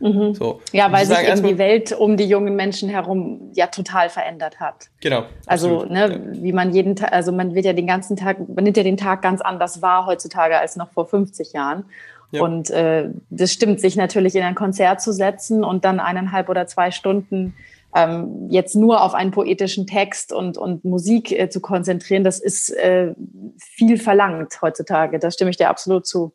[0.00, 0.34] Mhm.
[0.34, 0.60] So.
[0.72, 4.88] Ja, weil sich eben die Welt um die jungen Menschen herum ja total verändert hat.
[5.00, 5.24] Genau.
[5.46, 6.42] Also, ne, ja.
[6.42, 8.96] wie man jeden Tag, also man wird ja den ganzen Tag, man nimmt ja den
[8.96, 11.84] Tag ganz anders wahr heutzutage als noch vor 50 Jahren.
[12.30, 12.42] Ja.
[12.42, 16.66] Und äh, das stimmt, sich natürlich in ein Konzert zu setzen und dann eineinhalb oder
[16.66, 17.54] zwei Stunden
[17.94, 22.70] ähm, jetzt nur auf einen poetischen Text und, und Musik äh, zu konzentrieren, das ist
[22.70, 23.14] äh,
[23.58, 25.18] viel verlangt heutzutage.
[25.18, 26.32] Da stimme ich dir absolut zu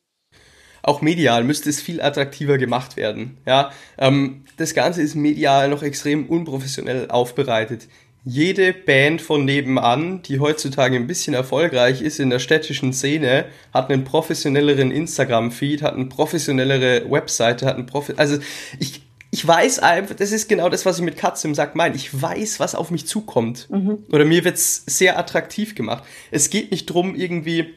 [0.85, 3.37] auch medial müsste es viel attraktiver gemacht werden.
[3.45, 7.87] Ja, ähm, das Ganze ist medial noch extrem unprofessionell aufbereitet.
[8.23, 13.91] Jede Band von nebenan, die heutzutage ein bisschen erfolgreich ist in der städtischen Szene, hat
[13.91, 18.37] einen professionelleren Instagram-Feed, hat eine professionellere Webseite, hat einen Profi also
[18.79, 19.03] ich
[19.35, 21.93] ich weiß einfach, das ist genau das, was ich mit Katze im Sack meine.
[21.93, 23.69] Ich weiß, was auf mich zukommt.
[23.69, 24.05] Mhm.
[24.09, 26.05] Oder mir wird's sehr attraktiv gemacht.
[26.31, 27.73] Es geht nicht drum, irgendwie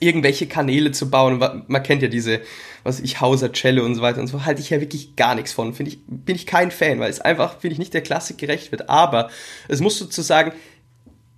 [0.00, 1.38] irgendwelche Kanäle zu bauen.
[1.68, 2.40] Man kennt ja diese,
[2.82, 5.52] was ich, Hauser Cello und so weiter und so, halte ich ja wirklich gar nichts
[5.52, 5.72] von.
[5.72, 8.72] Finde ich, bin ich kein Fan, weil es einfach, finde ich, nicht der Klassik gerecht
[8.72, 8.90] wird.
[8.90, 9.30] Aber
[9.68, 10.50] es muss sozusagen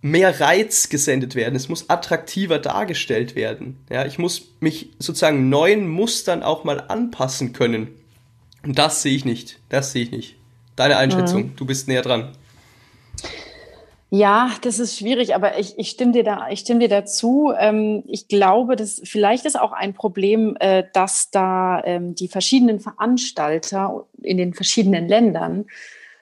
[0.01, 1.55] mehr Reiz gesendet werden.
[1.55, 3.77] Es muss attraktiver dargestellt werden.
[3.91, 7.89] Ja, ich muss mich sozusagen neuen Mustern auch mal anpassen können.
[8.64, 9.61] Und das sehe ich nicht.
[9.68, 10.37] Das sehe ich nicht.
[10.77, 11.57] Deine Einschätzung, mhm.
[11.57, 12.33] du bist näher dran.
[14.11, 17.53] Ja, das ist schwierig, aber ich, ich stimme dir da, ich stimme dir dazu.
[17.59, 22.79] Ähm, ich glaube, dass vielleicht ist auch ein Problem, äh, dass da ähm, die verschiedenen
[22.79, 25.66] Veranstalter in den verschiedenen Ländern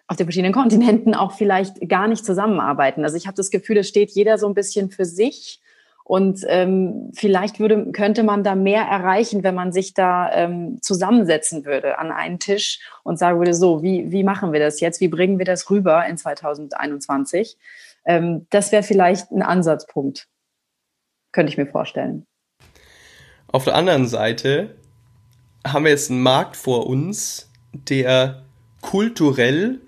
[0.06, 3.04] auf den verschiedenen Kontinenten auch vielleicht gar nicht zusammenarbeiten.
[3.04, 5.61] Also ich habe das Gefühl, es steht jeder so ein bisschen für sich.
[6.04, 11.64] Und ähm, vielleicht würde, könnte man da mehr erreichen, wenn man sich da ähm, zusammensetzen
[11.64, 15.00] würde an einen Tisch und sagen würde, so, wie, wie machen wir das jetzt?
[15.00, 17.56] Wie bringen wir das rüber in 2021?
[18.04, 20.28] Ähm, das wäre vielleicht ein Ansatzpunkt,
[21.30, 22.26] könnte ich mir vorstellen.
[23.46, 24.74] Auf der anderen Seite
[25.66, 28.42] haben wir jetzt einen Markt vor uns, der
[28.80, 29.80] kulturell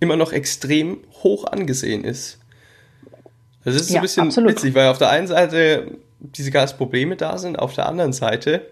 [0.00, 2.38] immer noch extrem hoch angesehen ist.
[3.64, 4.50] Das ist ja, ein bisschen absolut.
[4.50, 8.66] witzig, weil auf der einen Seite diese Probleme da sind, auf der anderen Seite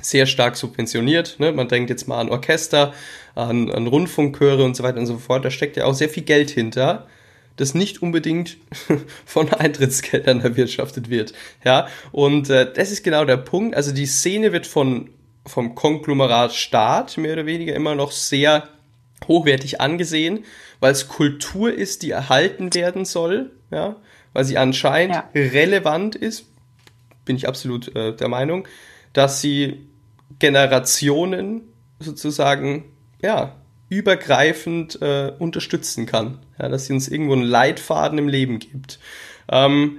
[0.00, 1.36] sehr stark subventioniert.
[1.38, 1.52] Ne?
[1.52, 2.92] Man denkt jetzt mal an Orchester,
[3.34, 5.44] an, an Rundfunkchöre und so weiter und so fort.
[5.44, 7.06] Da steckt ja auch sehr viel Geld hinter
[7.58, 8.56] das nicht unbedingt
[9.26, 11.34] von Eintrittsgeldern erwirtschaftet wird.
[11.64, 13.76] Ja, und äh, das ist genau der Punkt.
[13.76, 15.10] Also die Szene wird von,
[15.44, 18.68] vom Konglomerat Staat mehr oder weniger immer noch sehr
[19.26, 20.44] hochwertig angesehen,
[20.80, 23.96] weil es Kultur ist, die erhalten werden soll, ja,
[24.38, 25.28] weil sie anscheinend ja.
[25.34, 26.44] relevant ist,
[27.24, 28.68] bin ich absolut äh, der Meinung,
[29.12, 29.88] dass sie
[30.38, 31.62] Generationen
[31.98, 32.84] sozusagen,
[33.20, 33.56] ja,
[33.88, 36.38] übergreifend äh, unterstützen kann.
[36.56, 39.00] Ja, dass sie uns irgendwo einen Leitfaden im Leben gibt.
[39.50, 39.98] Ähm,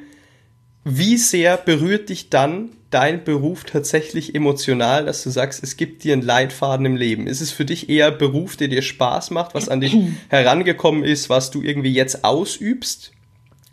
[0.85, 6.13] wie sehr berührt dich dann dein Beruf tatsächlich emotional, dass du sagst, es gibt dir
[6.13, 7.27] einen Leitfaden im Leben?
[7.27, 9.97] Ist es für dich eher Beruf, der dir Spaß macht, was an dich
[10.29, 13.11] herangekommen ist, was du irgendwie jetzt ausübst?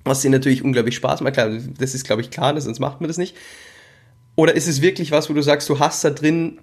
[0.07, 1.35] Was dir natürlich unglaublich Spaß macht.
[1.35, 3.37] Klar, das ist, glaube ich, klar, sonst macht man das nicht.
[4.37, 6.61] Oder ist es wirklich was, wo du sagst, du hast da drin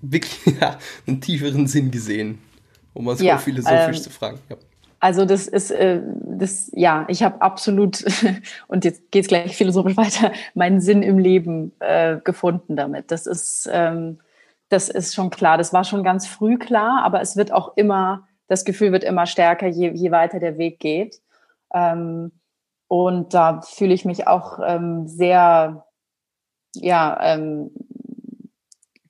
[0.00, 2.38] wirklich ja, einen tieferen Sinn gesehen,
[2.94, 4.38] um mal so ja, philosophisch ähm, zu fragen.
[4.48, 4.56] Ja.
[5.00, 8.04] Also das ist, äh, das, ja, ich habe absolut,
[8.68, 13.10] und jetzt geht's gleich philosophisch weiter, meinen Sinn im Leben äh, gefunden damit.
[13.10, 14.18] Das ist, ähm,
[14.68, 15.58] das ist schon klar.
[15.58, 19.26] Das war schon ganz früh klar, aber es wird auch immer, das Gefühl wird immer
[19.26, 21.20] stärker, je, je weiter der Weg geht.
[21.72, 22.32] Ähm,
[22.88, 25.86] und da fühle ich mich auch ähm, sehr,
[26.74, 27.70] ja, ähm,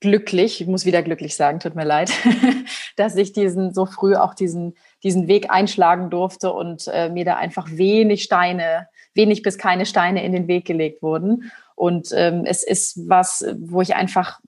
[0.02, 2.12] glücklich, ich muss wieder glücklich sagen, tut mir leid,
[2.96, 7.36] dass ich diesen so früh auch diesen, diesen Weg einschlagen durfte und äh, mir da
[7.36, 11.50] einfach wenig Steine, wenig bis keine Steine in den Weg gelegt wurden.
[11.74, 14.40] Und ähm, es ist was, wo ich einfach,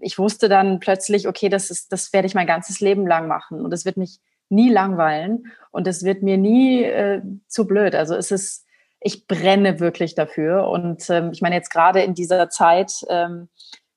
[0.00, 3.64] ich wusste dann plötzlich, okay, das ist, das werde ich mein ganzes Leben lang machen
[3.64, 7.94] und es wird mich nie langweilen und es wird mir nie äh, zu blöd.
[7.94, 8.66] Also es ist,
[9.00, 13.48] ich brenne wirklich dafür und ähm, ich meine jetzt gerade in dieser Zeit, ähm,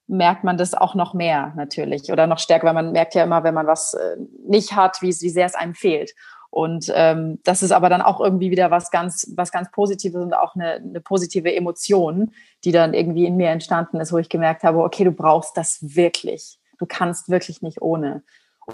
[0.08, 3.44] merkt man das auch noch mehr natürlich oder noch stärker, weil man merkt ja immer,
[3.44, 4.16] wenn man was äh,
[4.48, 6.14] nicht hat, wie, wie sehr es einem fehlt.
[6.50, 10.34] Und ähm, das ist aber dann auch irgendwie wieder was ganz, was ganz Positives und
[10.34, 12.32] auch eine, eine positive Emotion,
[12.64, 15.80] die dann irgendwie in mir entstanden ist, wo ich gemerkt habe, okay, du brauchst das
[15.82, 16.60] wirklich.
[16.80, 18.24] Du kannst wirklich nicht ohne.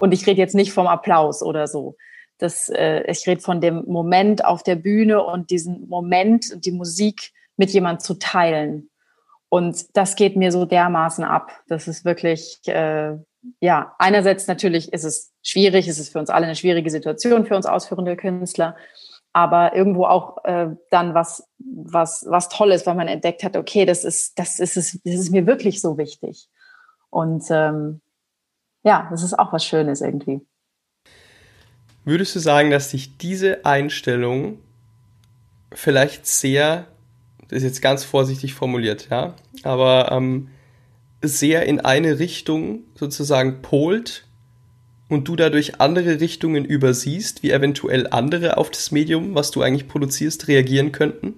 [0.00, 1.96] Und ich rede jetzt nicht vom Applaus oder so.
[2.38, 7.32] Das, äh, ich rede von dem Moment auf der Bühne und diesen Moment, die Musik
[7.56, 8.90] mit jemand zu teilen
[9.54, 11.52] und das geht mir so dermaßen ab.
[11.68, 13.16] Das ist wirklich, äh,
[13.60, 17.54] ja, einerseits natürlich ist es schwierig, ist es für uns alle eine schwierige Situation, für
[17.54, 18.74] uns ausführende Künstler,
[19.32, 24.02] aber irgendwo auch äh, dann was, was, was Tolles, weil man entdeckt hat, okay, das
[24.02, 26.48] ist, das ist, es, das ist mir wirklich so wichtig.
[27.10, 28.00] Und ähm,
[28.84, 30.40] ja, das ist auch was Schönes irgendwie.
[32.04, 34.58] Würdest du sagen, dass dich diese Einstellung
[35.72, 36.86] vielleicht sehr
[37.48, 40.48] das ist jetzt ganz vorsichtig formuliert, ja, aber ähm,
[41.22, 44.24] sehr in eine Richtung sozusagen polt
[45.08, 49.88] und du dadurch andere Richtungen übersiehst, wie eventuell andere auf das Medium, was du eigentlich
[49.88, 51.34] produzierst, reagieren könnten?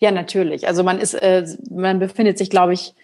[0.00, 0.66] Ja, natürlich.
[0.66, 2.94] Also man ist, äh, man befindet sich, glaube ich,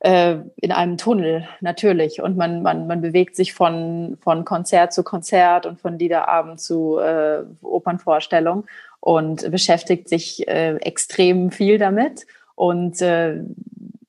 [0.00, 2.22] in einem Tunnel, natürlich.
[2.22, 6.98] Und man, man, man bewegt sich von, von Konzert zu Konzert und von Liederabend zu
[6.98, 8.64] äh, Opernvorstellung
[9.00, 12.26] und beschäftigt sich äh, extrem viel damit.
[12.54, 13.42] Und äh,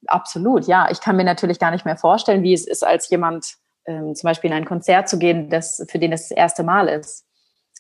[0.08, 3.56] absolut, ja, ich kann mir natürlich gar nicht mehr vorstellen, wie es ist, als jemand
[3.86, 6.88] ähm, zum Beispiel in ein Konzert zu gehen, das, für den es das erste Mal
[6.88, 7.26] ist.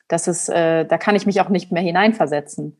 [0.08, 2.80] Das ist, äh, da kann ich mich auch nicht mehr hineinversetzen.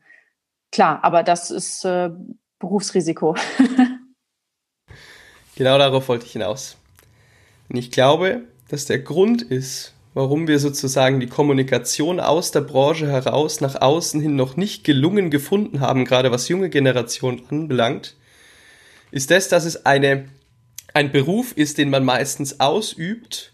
[0.72, 2.10] Klar, aber das ist äh,
[2.58, 3.36] Berufsrisiko.
[5.60, 6.78] genau darauf wollte ich hinaus.
[7.68, 13.06] Und ich glaube, dass der Grund ist, warum wir sozusagen die Kommunikation aus der Branche
[13.06, 18.16] heraus nach außen hin noch nicht gelungen gefunden haben, gerade was junge Generationen anbelangt,
[19.10, 20.30] ist das, dass es eine,
[20.94, 23.52] ein Beruf ist, den man meistens ausübt,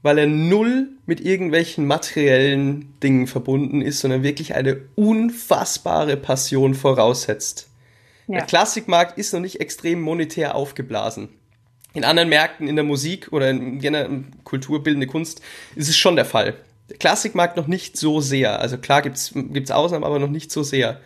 [0.00, 7.68] weil er null mit irgendwelchen materiellen Dingen verbunden ist, sondern wirklich eine unfassbare Passion voraussetzt.
[8.26, 8.38] Ja.
[8.38, 11.28] Der Klassikmarkt ist noch nicht extrem monetär aufgeblasen.
[11.92, 15.42] In anderen Märkten in der Musik oder in generell kulturbildende Kunst
[15.76, 16.56] ist es schon der Fall.
[16.90, 18.58] Der Klassikmarkt noch nicht so sehr.
[18.60, 21.00] Also klar gibt's gibt's Ausnahmen, aber noch nicht so sehr.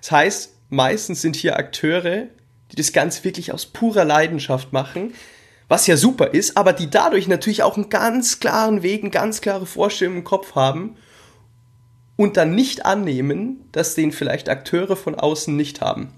[0.00, 2.28] Das heißt, meistens sind hier Akteure,
[2.70, 5.14] die das Ganze wirklich aus purer Leidenschaft machen,
[5.66, 9.40] was ja super ist, aber die dadurch natürlich auch einen ganz klaren Weg, eine ganz
[9.40, 10.96] klare Vorstellung im Kopf haben
[12.16, 16.12] und dann nicht annehmen, dass den vielleicht Akteure von außen nicht haben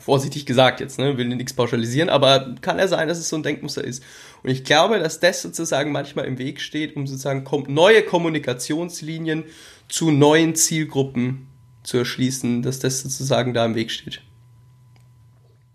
[0.00, 3.42] vorsichtig gesagt jetzt, ne, will nichts pauschalisieren, aber kann ja sein, dass es so ein
[3.42, 4.02] Denkmuster ist.
[4.42, 9.44] Und ich glaube, dass das sozusagen manchmal im Weg steht, um sozusagen neue Kommunikationslinien
[9.88, 11.48] zu neuen Zielgruppen
[11.82, 14.22] zu erschließen, dass das sozusagen da im Weg steht.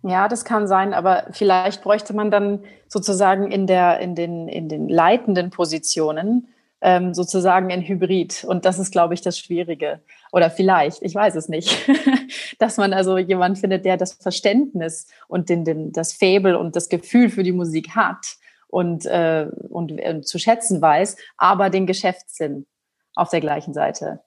[0.04, 4.70] Ja, das kann sein, aber vielleicht bräuchte man dann sozusagen in, der, in, den, in
[4.70, 6.48] den leitenden Positionen
[6.86, 8.46] ähm, sozusagen ein Hybrid.
[8.48, 10.02] Und das ist, glaube ich, das Schwierige.
[10.32, 11.76] Oder vielleicht, ich weiß es nicht,
[12.60, 16.88] dass man also jemanden findet, der das Verständnis und den, den, das Fable und das
[16.88, 22.68] Gefühl für die Musik hat und, äh, und äh, zu schätzen weiß, aber den Geschäftssinn
[23.16, 24.22] auf der gleichen Seite.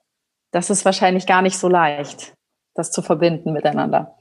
[0.51, 2.35] Das ist wahrscheinlich gar nicht so leicht,
[2.75, 4.18] das zu verbinden miteinander.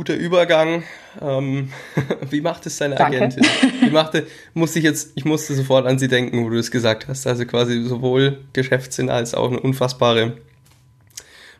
[0.00, 0.82] Guter Übergang.
[1.20, 1.70] Ähm,
[2.30, 3.18] wie macht es seine Danke.
[3.18, 3.44] Agentin?
[3.82, 7.06] Wie machte, musste ich jetzt, ich musste sofort an sie denken, wo du es gesagt
[7.06, 7.26] hast.
[7.26, 10.38] Also quasi sowohl Geschäftssinn als auch einen unfassbare,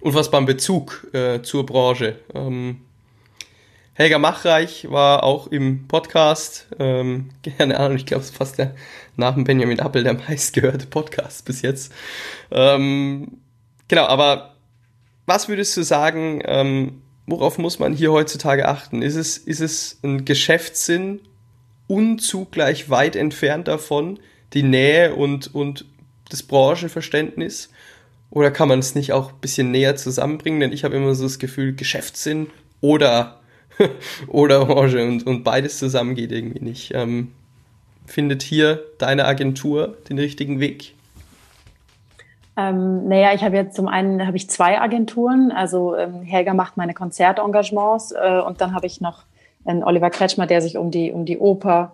[0.00, 2.18] unfassbaren Bezug äh, zur Branche.
[2.34, 2.80] Ähm,
[3.92, 6.66] Helga Machreich war auch im Podcast.
[6.78, 8.74] Ähm, keine Ahnung, ich glaube, es ist fast der
[9.16, 11.92] nach dem Benjamin Appel der meistgehörte Podcast bis jetzt.
[12.50, 13.36] Ähm,
[13.86, 14.54] genau, aber
[15.26, 19.02] was würdest du sagen, ähm, worauf muss man hier heutzutage achten?
[19.02, 21.20] Ist es, ist es ein Geschäftssinn
[21.86, 24.18] und zugleich weit entfernt davon
[24.52, 25.84] die Nähe und, und
[26.28, 27.70] das Branchenverständnis?
[28.30, 30.60] Oder kann man es nicht auch ein bisschen näher zusammenbringen?
[30.60, 32.48] Denn ich habe immer so das Gefühl, Geschäftssinn
[32.80, 33.40] oder,
[34.28, 36.92] oder Branche und, und beides zusammen geht irgendwie nicht.
[36.94, 37.32] Ähm,
[38.06, 40.94] findet hier deine Agentur den richtigen Weg?
[42.60, 45.52] Ähm, naja, ich habe jetzt zum einen habe ich zwei Agenturen.
[45.52, 49.24] Also ähm, Helga macht meine Konzertengagements äh, und dann habe ich noch
[49.64, 51.92] ein Oliver Kretschmer, der sich um die, um die Oper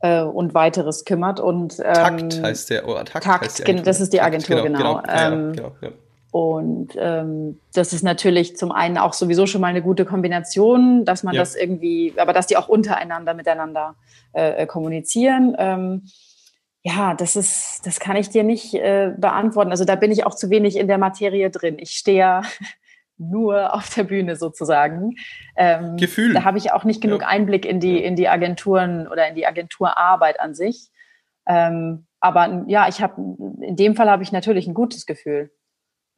[0.00, 1.40] äh, und weiteres kümmert.
[1.40, 4.66] Und, ähm, Takt heißt der, oder Takt, Takt heißt der das ist die Agentur, Takt,
[4.66, 4.78] genau.
[4.78, 5.02] genau.
[5.02, 5.88] genau, ähm, genau ja.
[6.32, 11.24] Und ähm, das ist natürlich zum einen auch sowieso schon mal eine gute Kombination, dass
[11.24, 11.42] man ja.
[11.42, 13.96] das irgendwie, aber dass die auch untereinander miteinander
[14.32, 15.56] äh, kommunizieren.
[15.58, 16.02] Ähm,
[16.82, 19.70] ja, das ist, das kann ich dir nicht äh, beantworten.
[19.70, 21.76] Also da bin ich auch zu wenig in der Materie drin.
[21.78, 22.42] Ich stehe ja
[23.18, 25.16] nur auf der Bühne sozusagen.
[25.56, 26.32] Ähm, Gefühl.
[26.32, 27.28] Da habe ich auch nicht genug ja.
[27.28, 30.88] Einblick in die, in die Agenturen oder in die Agenturarbeit an sich.
[31.46, 33.14] Ähm, aber ja, ich habe
[33.60, 35.50] in dem Fall habe ich natürlich ein gutes Gefühl.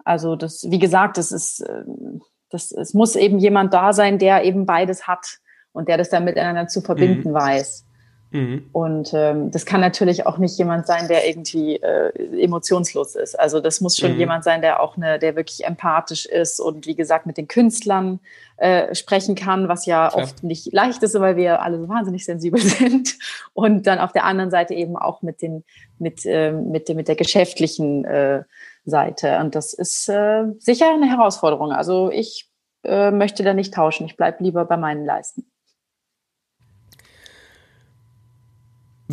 [0.05, 4.45] Also das, wie gesagt, das ist, ähm, das, es muss eben jemand da sein, der
[4.45, 5.39] eben beides hat
[5.73, 7.35] und der das dann miteinander zu verbinden mhm.
[7.35, 7.87] weiß.
[8.33, 8.71] Mhm.
[8.73, 13.39] Und ähm, das kann natürlich auch nicht jemand sein, der irgendwie äh, emotionslos ist.
[13.39, 14.19] Also das muss schon mhm.
[14.19, 18.21] jemand sein, der auch eine, der wirklich empathisch ist und wie gesagt mit den Künstlern
[18.57, 20.23] äh, sprechen kann, was ja Klar.
[20.23, 23.19] oft nicht leicht ist, weil wir alle so wahnsinnig sensibel sind.
[23.53, 25.63] Und dann auf der anderen Seite eben auch mit den,
[25.99, 28.45] mit, äh, mit, dem, mit der geschäftlichen äh,
[28.87, 29.39] Seite.
[29.41, 31.71] Und das ist äh, sicher eine Herausforderung.
[31.71, 32.49] Also ich
[32.83, 34.07] äh, möchte da nicht tauschen.
[34.07, 35.52] Ich bleibe lieber bei meinen Leisten.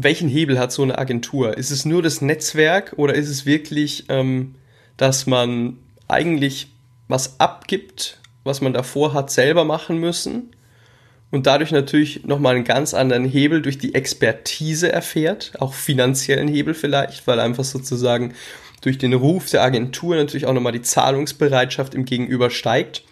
[0.04, 1.58] Welchen Hebel hat so eine Agentur?
[1.58, 4.56] Ist es nur das Netzwerk oder ist es wirklich, ähm,
[4.98, 6.68] dass man eigentlich
[7.08, 10.52] was abgibt, was man davor hat selber machen müssen
[11.32, 16.74] und dadurch natürlich nochmal einen ganz anderen Hebel durch die Expertise erfährt, auch finanziellen Hebel
[16.74, 18.34] vielleicht, weil einfach sozusagen
[18.82, 23.04] durch den Ruf der Agentur natürlich auch nochmal die Zahlungsbereitschaft im Gegenüber steigt.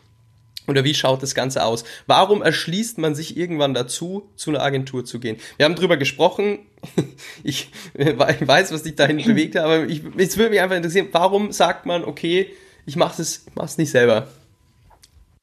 [0.67, 1.83] Oder wie schaut das Ganze aus?
[2.07, 5.37] Warum erschließt man sich irgendwann dazu, zu einer Agentur zu gehen?
[5.57, 6.59] Wir haben drüber gesprochen.
[7.43, 11.51] Ich weiß, was dich dahin bewegt hat, aber ich, es würde mich einfach interessieren, warum
[11.51, 12.53] sagt man, okay,
[12.85, 14.27] ich mache es mach's nicht selber?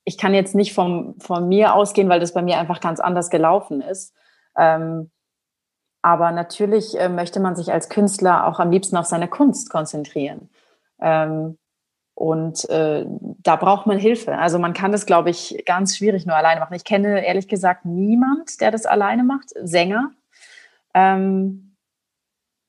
[0.04, 3.30] Ich kann jetzt nicht vom, von mir ausgehen, weil das bei mir einfach ganz anders
[3.30, 4.12] gelaufen ist.
[4.56, 5.10] Ähm,
[6.02, 10.50] aber natürlich äh, möchte man sich als Künstler auch am liebsten auf seine Kunst konzentrieren.
[11.00, 11.58] Ähm,
[12.14, 13.05] und äh,
[13.42, 14.38] da braucht man Hilfe.
[14.38, 16.74] Also man kann das, glaube ich, ganz schwierig nur alleine machen.
[16.74, 20.12] Ich kenne ehrlich gesagt niemand, der das alleine macht, Sänger.
[20.94, 21.77] Ähm,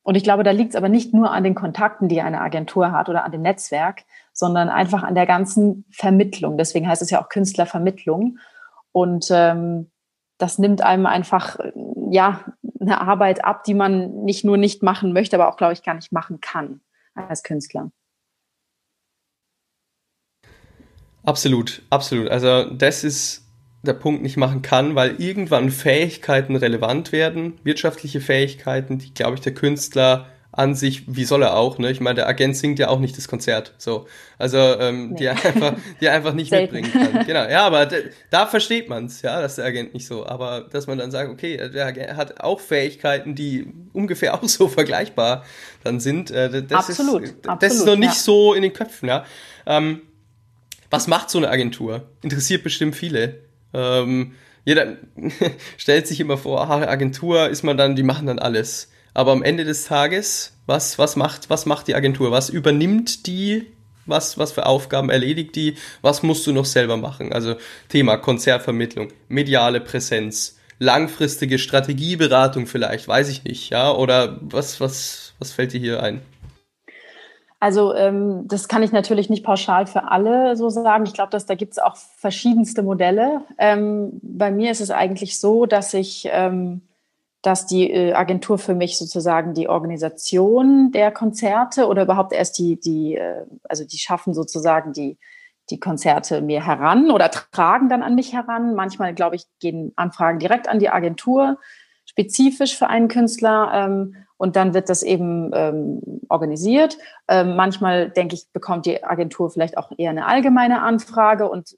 [0.01, 2.91] und ich glaube, da liegt es aber nicht nur an den Kontakten, die eine Agentur
[2.91, 4.03] hat oder an dem Netzwerk,
[4.33, 6.57] sondern einfach an der ganzen Vermittlung.
[6.57, 8.39] Deswegen heißt es ja auch Künstlervermittlung.
[8.91, 9.91] Und ähm,
[10.37, 11.57] das nimmt einem einfach
[12.09, 12.41] ja
[12.79, 15.95] eine Arbeit ab, die man nicht nur nicht machen möchte, aber auch, glaube ich, gar
[15.95, 16.81] nicht machen kann
[17.15, 17.91] als Künstler.
[21.25, 22.29] Absolut, absolut.
[22.29, 23.45] Also das ist
[23.81, 29.41] der Punkt nicht machen kann, weil irgendwann Fähigkeiten relevant werden, wirtschaftliche Fähigkeiten, die, glaube ich,
[29.41, 31.91] der Künstler an sich, wie soll er auch, ne?
[31.91, 34.07] Ich meine, der Agent singt ja auch nicht das Konzert, so.
[34.37, 35.17] Also, ähm, nee.
[35.17, 37.25] die er einfach, die er einfach nicht mitbringen kann.
[37.25, 37.89] Genau, ja, aber
[38.29, 40.25] da versteht man's, ja, dass der Agent nicht so.
[40.25, 44.69] Aber dass man dann sagt, okay, der Agent hat auch Fähigkeiten, die ungefähr auch so
[44.69, 45.43] vergleichbar
[45.83, 48.19] dann sind, äh, das absolut, ist, absolut, das ist noch nicht ja.
[48.19, 49.25] so in den Köpfen, ja.
[49.65, 50.01] Ähm,
[50.95, 52.07] was macht so eine Agentur?
[52.21, 53.41] Interessiert bestimmt viele.
[53.73, 54.31] Ähm,
[54.63, 54.95] jeder
[55.77, 58.89] stellt sich immer vor, ah, Agentur ist man dann, die machen dann alles.
[59.13, 62.31] Aber am Ende des Tages, was, was, macht, was macht die Agentur?
[62.31, 63.67] Was übernimmt die?
[64.05, 65.75] Was, was für Aufgaben erledigt die?
[66.01, 67.33] Was musst du noch selber machen?
[67.33, 67.55] Also
[67.89, 73.91] Thema Konzertvermittlung, mediale Präsenz, langfristige Strategieberatung vielleicht, weiß ich nicht, ja?
[73.91, 76.21] Oder was, was, was fällt dir hier ein?
[77.59, 81.05] Also ähm, das kann ich natürlich nicht pauschal für alle so sagen.
[81.05, 83.41] Ich glaube, dass da gibt es auch verschiedenste Modelle.
[83.57, 86.81] Ähm, bei mir ist es eigentlich so, dass ich, ähm,
[87.41, 92.79] dass die äh, Agentur für mich sozusagen die Organisation der Konzerte oder überhaupt erst die,
[92.79, 95.17] die, äh, also die schaffen sozusagen die,
[95.69, 98.75] die Konzerte mir heran oder tragen dann an mich heran.
[98.75, 101.57] Manchmal, glaube ich, gehen Anfragen direkt an die Agentur,
[102.05, 103.71] spezifisch für einen Künstler.
[103.73, 106.97] Ähm, und dann wird das eben ähm, organisiert.
[107.27, 111.77] Ähm, manchmal, denke ich, bekommt die Agentur vielleicht auch eher eine allgemeine Anfrage und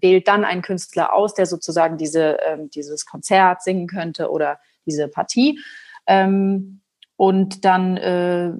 [0.00, 5.08] wählt dann einen Künstler aus, der sozusagen diese, ähm, dieses Konzert singen könnte oder diese
[5.08, 5.58] Partie.
[6.06, 6.80] Ähm,
[7.16, 8.52] und dann, äh,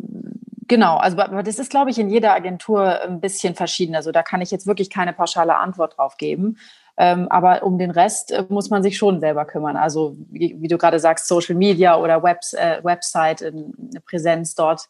[0.69, 3.95] genau, also aber das ist, glaube ich, in jeder Agentur ein bisschen verschieden.
[3.95, 6.59] Also da kann ich jetzt wirklich keine pauschale Antwort drauf geben.
[7.03, 9.79] Ähm, aber um den Rest äh, muss man sich schon selber kümmern.
[9.79, 13.73] Also wie, wie du gerade sagst, Social Media oder Webs, äh, Website, eine
[14.05, 14.83] Präsenz dort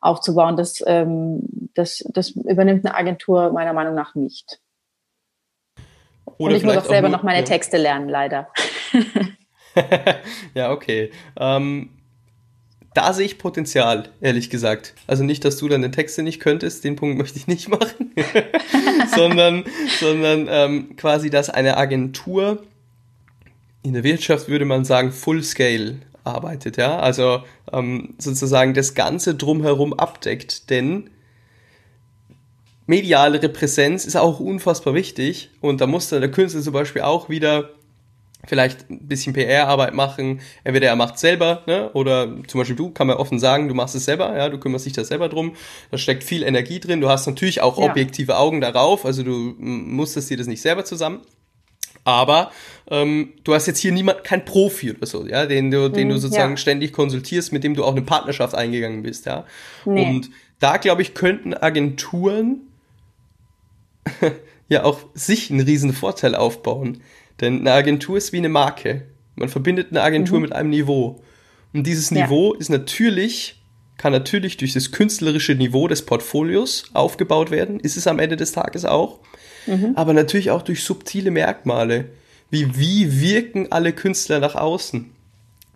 [0.00, 4.60] aufzubauen, das, ähm, das, das übernimmt eine Agentur meiner Meinung nach nicht.
[6.24, 7.44] Oder Und ich muss auch selber auch nur, noch meine ja.
[7.44, 8.48] Texte lernen, leider.
[10.54, 11.12] ja, okay.
[11.38, 11.90] Ähm,
[12.94, 14.94] da sehe ich Potenzial, ehrlich gesagt.
[15.06, 18.12] Also nicht, dass du deine Texte nicht könntest, den Punkt möchte ich nicht machen,
[19.14, 19.64] sondern,
[20.00, 22.62] sondern ähm, quasi, dass eine Agentur
[23.82, 29.34] in der Wirtschaft würde man sagen, Full Scale arbeitet, ja, also ähm, sozusagen das Ganze
[29.34, 31.10] drumherum abdeckt, denn
[32.86, 35.50] mediale Repräsenz ist auch unfassbar wichtig.
[35.60, 37.70] Und da muss dann der Künstler zum Beispiel auch wieder
[38.46, 40.40] vielleicht ein bisschen PR-Arbeit machen.
[40.64, 41.90] Entweder er macht selber, ne?
[41.92, 44.86] oder zum Beispiel du, kann man offen sagen, du machst es selber, ja, du kümmerst
[44.86, 45.54] dich da selber drum.
[45.90, 47.00] Da steckt viel Energie drin.
[47.00, 47.84] Du hast natürlich auch ja.
[47.84, 51.20] objektive Augen darauf, also du musstest dir das nicht selber zusammen.
[52.04, 52.50] Aber
[52.90, 56.16] ähm, du hast jetzt hier niemand, kein Profi oder so, ja, den du, den du
[56.16, 56.56] mhm, sozusagen ja.
[56.56, 59.46] ständig konsultierst, mit dem du auch eine Partnerschaft eingegangen bist, ja.
[59.84, 60.04] Nee.
[60.04, 62.62] Und da glaube ich, könnten Agenturen
[64.68, 67.02] ja auch sich einen riesen Vorteil aufbauen.
[67.40, 69.02] Denn eine Agentur ist wie eine Marke.
[69.36, 70.42] Man verbindet eine Agentur mhm.
[70.42, 71.22] mit einem Niveau.
[71.72, 72.60] Und dieses Niveau ja.
[72.60, 73.62] ist natürlich,
[73.96, 78.52] kann natürlich durch das künstlerische Niveau des Portfolios aufgebaut werden, ist es am Ende des
[78.52, 79.20] Tages auch.
[79.66, 79.92] Mhm.
[79.94, 82.06] Aber natürlich auch durch subtile Merkmale.
[82.50, 85.10] Wie, wie wirken alle Künstler nach außen?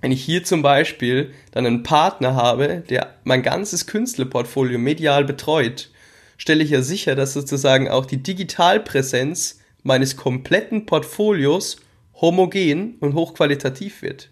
[0.02, 5.90] Wenn ich hier zum Beispiel dann einen Partner habe, der mein ganzes Künstlerportfolio medial betreut,
[6.36, 11.78] stelle ich ja sicher, dass sozusagen auch die Digitalpräsenz meines kompletten Portfolios
[12.20, 14.30] homogen und hochqualitativ wird.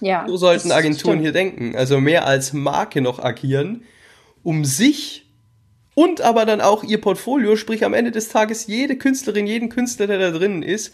[0.00, 1.22] Ja, so sollten Agenturen stimmt.
[1.22, 1.76] hier denken.
[1.76, 3.84] Also mehr als Marke noch agieren,
[4.42, 5.26] um sich
[5.94, 10.06] und aber dann auch ihr Portfolio, sprich am Ende des Tages jede Künstlerin, jeden Künstler,
[10.06, 10.92] der da drinnen ist,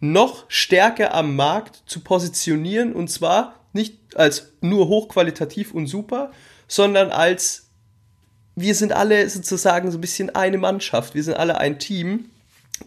[0.00, 6.32] noch stärker am Markt zu positionieren und zwar nicht als nur hochqualitativ und super,
[6.66, 7.68] sondern als
[8.56, 12.30] wir sind alle sozusagen so ein bisschen eine Mannschaft, wir sind alle ein Team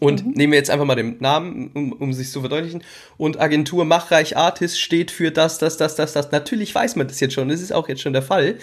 [0.00, 0.32] und mhm.
[0.32, 2.82] nehmen wir jetzt einfach mal den Namen, um, um sich zu verdeutlichen.
[3.16, 6.32] Und Agentur Machreich Artist steht für das, das, das, das, das.
[6.32, 8.56] Natürlich weiß man das jetzt schon, das ist auch jetzt schon der Fall.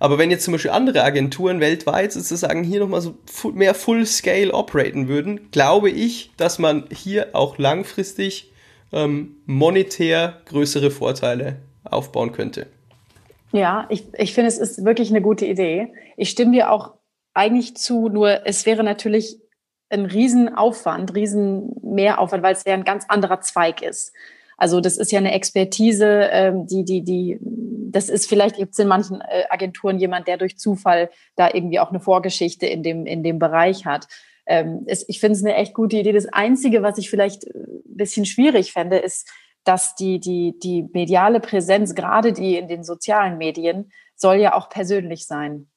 [0.00, 3.14] Aber wenn jetzt zum Beispiel andere Agenturen weltweit sozusagen hier nochmal so
[3.52, 8.50] mehr Full-Scale operaten würden, glaube ich, dass man hier auch langfristig
[8.92, 12.66] ähm, monetär größere Vorteile aufbauen könnte.
[13.52, 15.92] Ja, ich, ich finde, es ist wirklich eine gute Idee.
[16.16, 16.94] Ich stimme dir auch
[17.32, 19.38] eigentlich zu, nur es wäre natürlich
[19.92, 24.12] ein Riesenaufwand, riesen Mehraufwand, weil es ja ein ganz anderer Zweig ist.
[24.56, 28.78] Also das ist ja eine Expertise, ähm, die, die, die, das ist vielleicht gibt es
[28.78, 33.06] in manchen äh, Agenturen jemand, der durch Zufall da irgendwie auch eine Vorgeschichte in dem,
[33.06, 34.06] in dem Bereich hat.
[34.46, 36.12] Ähm, ich finde es eine echt gute Idee.
[36.12, 39.28] Das Einzige, was ich vielleicht ein bisschen schwierig fände, ist,
[39.64, 44.68] dass die, die, die mediale Präsenz, gerade die in den sozialen Medien, soll ja auch
[44.68, 45.68] persönlich sein.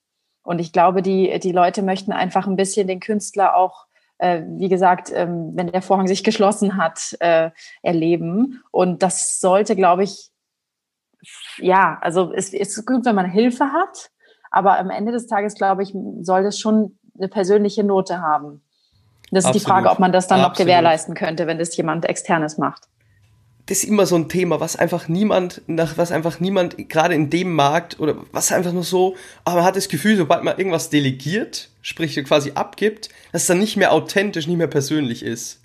[0.43, 3.84] Und ich glaube, die, die Leute möchten einfach ein bisschen den Künstler auch äh,
[4.19, 7.51] wie gesagt, ähm, wenn der Vorhang sich geschlossen hat, äh,
[7.81, 8.63] erleben.
[8.71, 10.29] Und das sollte, glaube ich,
[11.57, 14.11] ja, also es ist gut, wenn man Hilfe hat,
[14.51, 18.61] aber am Ende des Tages, glaube ich, soll das schon eine persönliche Note haben.
[19.31, 19.55] Das ist Absolut.
[19.55, 20.59] die Frage, ob man das dann Absolut.
[20.59, 22.87] noch gewährleisten könnte, wenn das jemand externes macht
[23.67, 27.29] das ist immer so ein Thema, was einfach niemand, nach was einfach niemand, gerade in
[27.29, 30.89] dem Markt oder was einfach nur so, aber man hat das Gefühl, sobald man irgendwas
[30.89, 35.61] delegiert, sprich quasi abgibt, dass es dann nicht mehr authentisch, nicht mehr persönlich ist.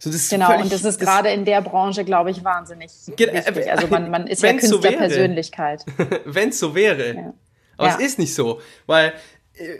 [0.00, 3.70] So, genau, völlig, und das ist gerade in der Branche, glaube ich, wahnsinnig wichtig.
[3.70, 5.84] Also man, man ist ja Künstlerpersönlichkeit.
[5.96, 7.14] So Wenn es so wäre.
[7.14, 7.34] Ja.
[7.76, 7.96] Aber ja.
[7.96, 9.12] es ist nicht so, weil
[9.54, 9.78] äh,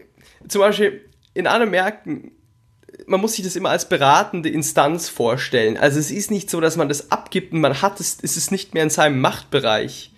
[0.48, 2.32] zum Beispiel in anderen Märkten
[3.06, 5.76] man muss sich das immer als beratende Instanz vorstellen.
[5.76, 8.50] Also es ist nicht so, dass man das abgibt und man hat es, es ist
[8.50, 10.12] nicht mehr in seinem Machtbereich,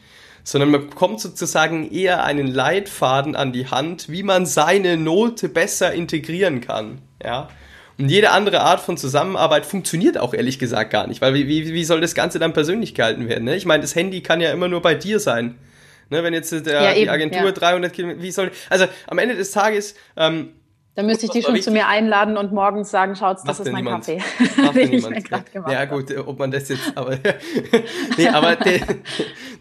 [0.45, 5.93] sondern man bekommt sozusagen eher einen Leitfaden an die Hand, wie man seine Note besser
[5.93, 7.01] integrieren kann.
[7.23, 7.49] Ja.
[7.99, 11.75] Und jede andere Art von Zusammenarbeit funktioniert auch ehrlich gesagt gar nicht, weil wie, wie,
[11.75, 13.45] wie soll das Ganze dann persönlich gehalten werden?
[13.45, 13.57] Ne?
[13.57, 15.57] Ich meine, das Handy kann ja immer nur bei dir sein.
[16.09, 17.53] Ne, wenn jetzt der, ja, die Agentur ja.
[17.53, 20.55] 300 Kilometer, wie soll, also am Ende des Tages, ähm,
[21.01, 23.85] dann müsste ich die schon zu mir einladen und morgens sagen, schaut, das ist mein
[23.85, 24.05] niemand.
[24.05, 24.21] Kaffee.
[24.75, 27.19] den ich mir gerade gemacht Ja gut, ob man das jetzt, aber
[28.19, 28.81] nee, aber der,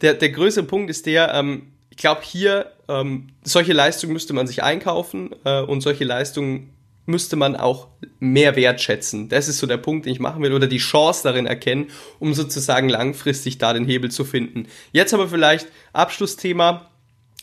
[0.02, 4.48] der, der größere Punkt ist der, ähm, ich glaube hier, ähm, solche Leistungen müsste man
[4.48, 6.74] sich einkaufen äh, und solche Leistungen
[7.06, 7.88] müsste man auch
[8.20, 9.30] mehr wertschätzen.
[9.30, 11.88] Das ist so der Punkt, den ich machen will, oder die Chance darin erkennen,
[12.20, 14.68] um sozusagen langfristig da den Hebel zu finden.
[14.92, 16.89] Jetzt aber vielleicht Abschlussthema,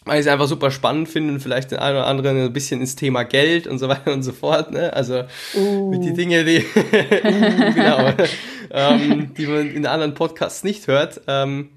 [0.06, 2.80] weil ich es einfach super spannend finde und vielleicht den einen oder anderen ein bisschen
[2.80, 4.70] ins Thema Geld und so weiter und so fort.
[4.70, 4.92] Ne?
[4.92, 5.90] Also uh.
[5.90, 6.64] mit die Dinge, die,
[7.74, 8.12] genau,
[8.70, 11.20] ähm, die man in anderen Podcasts nicht hört.
[11.26, 11.70] Ähm,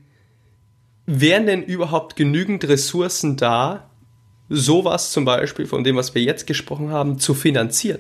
[1.07, 3.89] wären denn überhaupt genügend Ressourcen da,
[4.47, 7.99] sowas zum Beispiel von dem, was wir jetzt gesprochen haben, zu finanzieren?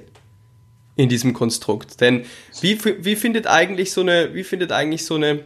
[0.95, 2.01] in diesem Konstrukt.
[2.01, 2.25] Denn
[2.59, 5.45] wie, wie findet eigentlich so eine, wie findet eigentlich so eine,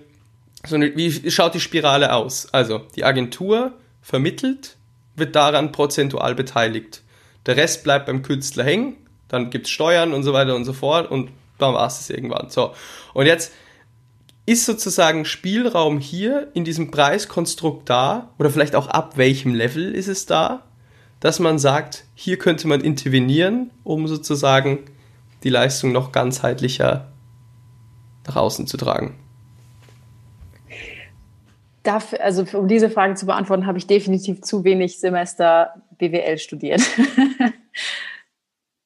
[0.65, 2.51] so eine, wie schaut die Spirale aus?
[2.51, 3.73] Also die Agentur
[4.03, 4.77] vermittelt,
[5.15, 7.01] wird daran prozentual beteiligt.
[7.47, 8.97] Der Rest bleibt beim Künstler hängen,
[9.29, 12.49] dann gibt es Steuern und so weiter und so fort und dann war es irgendwann.
[12.49, 12.73] So.
[13.13, 13.53] Und jetzt
[14.45, 20.09] ist sozusagen Spielraum hier in diesem Preiskonstrukt da oder vielleicht auch ab welchem Level ist
[20.09, 20.63] es da,
[21.21, 24.79] dass man sagt, hier könnte man intervenieren, um sozusagen
[25.43, 27.07] die Leistung noch ganzheitlicher
[28.27, 29.22] nach außen zu tragen?
[31.83, 36.81] Dafür, also um diese Frage zu beantworten, habe ich definitiv zu wenig Semester BWL studiert.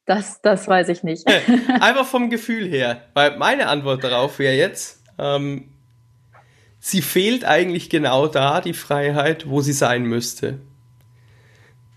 [0.06, 1.28] das, das weiß ich nicht.
[1.80, 5.70] Einfach vom Gefühl her, weil meine Antwort darauf wäre jetzt, ähm,
[6.80, 10.60] sie fehlt eigentlich genau da, die Freiheit, wo sie sein müsste.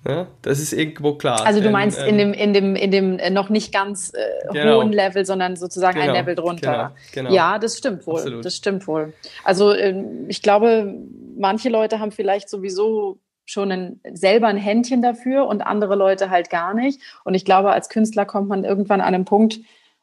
[0.08, 1.44] Ja, das ist irgendwo klar.
[1.44, 4.52] Also du meinst ähm, in dem, in dem, in dem äh, noch nicht ganz äh,
[4.52, 4.78] genau.
[4.78, 6.94] hohen Level, sondern sozusagen genau, ein Level drunter.
[7.12, 7.34] Genau, genau.
[7.34, 8.16] Ja, das stimmt wohl.
[8.16, 8.44] Absolut.
[8.44, 9.12] Das stimmt wohl.
[9.44, 10.94] Also ähm, ich glaube,
[11.36, 16.48] manche Leute haben vielleicht sowieso schon ein, selber ein Händchen dafür und andere Leute halt
[16.48, 17.00] gar nicht.
[17.24, 19.60] Und ich glaube, als Künstler kommt man irgendwann an einen Punkt,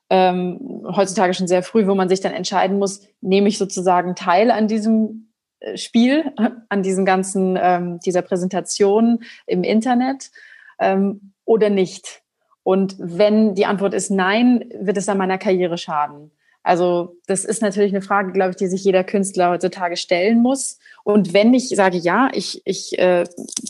[0.10, 4.52] ähm, heutzutage schon sehr früh, wo man sich dann entscheiden muss, nehme ich sozusagen teil
[4.52, 5.26] an diesem
[5.76, 6.32] Spiel,
[6.70, 10.32] an diesen ganzen, ähm, dieser Präsentation im Internet
[10.80, 12.22] ähm, oder nicht?
[12.64, 16.32] Und wenn die Antwort ist nein, wird es an meiner Karriere schaden.
[16.68, 20.80] Also das ist natürlich eine Frage, glaube ich, die sich jeder Künstler heutzutage stellen muss.
[21.05, 23.24] Und wenn ich sage, ja, ich, ich, äh,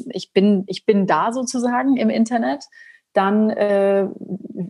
[0.09, 2.65] ich, bin, ich bin da sozusagen im Internet,
[3.13, 4.07] dann, äh,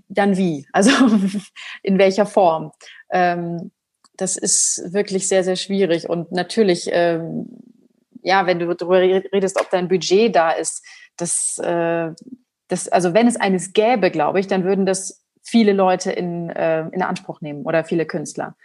[0.09, 0.68] dann wie?
[0.74, 0.91] Also
[1.84, 2.74] in welcher Form?
[3.09, 3.72] Ähm,
[4.18, 6.09] das ist wirklich sehr, sehr schwierig.
[6.09, 7.47] Und natürlich, ähm,
[8.24, 10.84] ja, wenn du darüber redest, ob dein Budget da ist,
[11.15, 12.11] das, äh,
[12.68, 16.88] das, also wenn es eines gäbe, glaube ich, dann würden das viele Leute in, äh,
[16.89, 18.55] in Anspruch nehmen oder viele Künstler.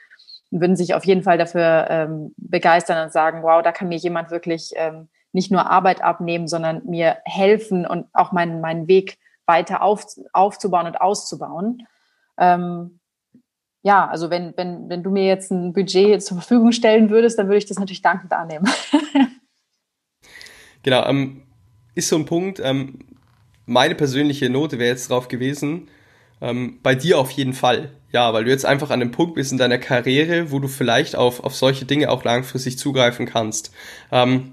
[0.51, 3.99] Und würden sich auf jeden Fall dafür ähm, begeistern und sagen, wow, da kann mir
[3.99, 9.19] jemand wirklich ähm, nicht nur Arbeit abnehmen, sondern mir helfen und auch meinen, meinen Weg
[9.47, 11.87] weiter auf, aufzubauen und auszubauen.
[12.39, 13.01] Ähm,
[13.83, 17.49] ja, also wenn, wenn, wenn du mir jetzt ein Budget zur Verfügung stellen würdest, dann
[17.49, 18.69] würde ich das natürlich dankend annehmen.
[20.83, 21.43] genau, ähm,
[21.95, 22.61] ist so ein Punkt.
[22.63, 23.01] Ähm,
[23.67, 25.89] meine persönliche Note wäre jetzt drauf gewesen,
[26.41, 27.93] ähm, bei dir auf jeden Fall.
[28.13, 31.17] Ja, weil du jetzt einfach an dem Punkt bist in deiner Karriere, wo du vielleicht
[31.17, 33.73] auf, auf solche Dinge auch langfristig zugreifen kannst.
[34.11, 34.53] Ähm,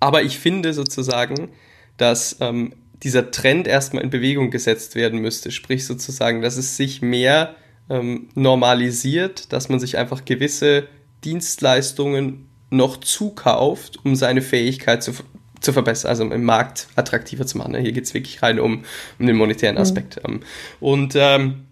[0.00, 1.50] aber ich finde sozusagen,
[1.96, 2.72] dass ähm,
[3.02, 5.50] dieser Trend erstmal in Bewegung gesetzt werden müsste.
[5.50, 7.56] Sprich sozusagen, dass es sich mehr
[7.90, 10.88] ähm, normalisiert, dass man sich einfach gewisse
[11.24, 15.12] Dienstleistungen noch zukauft, um seine Fähigkeit zu,
[15.60, 17.74] zu verbessern, also im Markt attraktiver zu machen.
[17.76, 18.84] Hier geht es wirklich rein um,
[19.18, 19.82] um den monetären mhm.
[19.82, 20.20] Aspekt.
[20.26, 20.40] Mhm.
[20.80, 21.66] Und, ähm,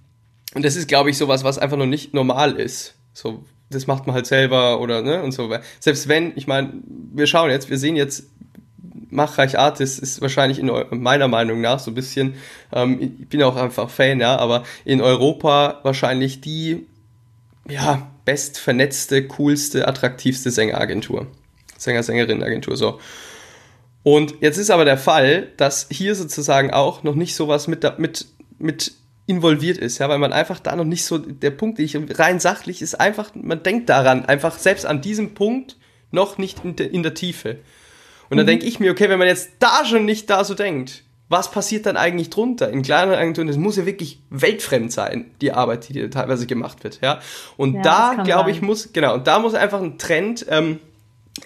[0.55, 2.95] und das ist, glaube ich, sowas, was einfach noch nicht normal ist.
[3.13, 5.55] So, das macht man halt selber oder ne und so.
[5.81, 6.73] Selbst wenn, ich meine,
[7.13, 8.25] wir schauen jetzt, wir sehen jetzt
[9.11, 12.35] Machreich Artist ist wahrscheinlich in meiner Meinung nach so ein bisschen,
[12.73, 16.87] ähm, ich bin auch einfach Fan, ja, aber in Europa wahrscheinlich die,
[17.69, 18.61] ja, best
[19.29, 21.27] coolste, attraktivste Sängeragentur.
[21.79, 23.01] Sänger-Sängerinnen-Agentur, so.
[24.03, 28.27] Und jetzt ist aber der Fall, dass hier sozusagen auch noch nicht sowas mit, mit,
[28.59, 28.93] mit
[29.27, 32.83] involviert ist, ja, weil man einfach da noch nicht so, der Punkt, ich, rein sachlich
[32.83, 35.77] ist einfach, man denkt daran, einfach selbst an diesem Punkt
[36.13, 37.59] noch nicht in der, in der Tiefe.
[38.31, 38.51] Und dann mhm.
[38.51, 41.87] denke ich mir, okay, wenn man jetzt da schon nicht da so denkt, was passiert
[41.87, 42.71] dann eigentlich drunter?
[42.71, 47.01] In kleineren Agenturen, das muss ja wirklich weltfremd sein, die Arbeit, die teilweise gemacht wird,
[47.03, 47.21] ja.
[47.57, 47.83] Und ja,
[48.15, 50.79] da, glaube ich, muss, genau, und da muss einfach ein Trend ähm,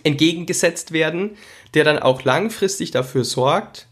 [0.03, 1.37] entgegengesetzt werden,
[1.74, 3.87] der dann auch langfristig dafür sorgt,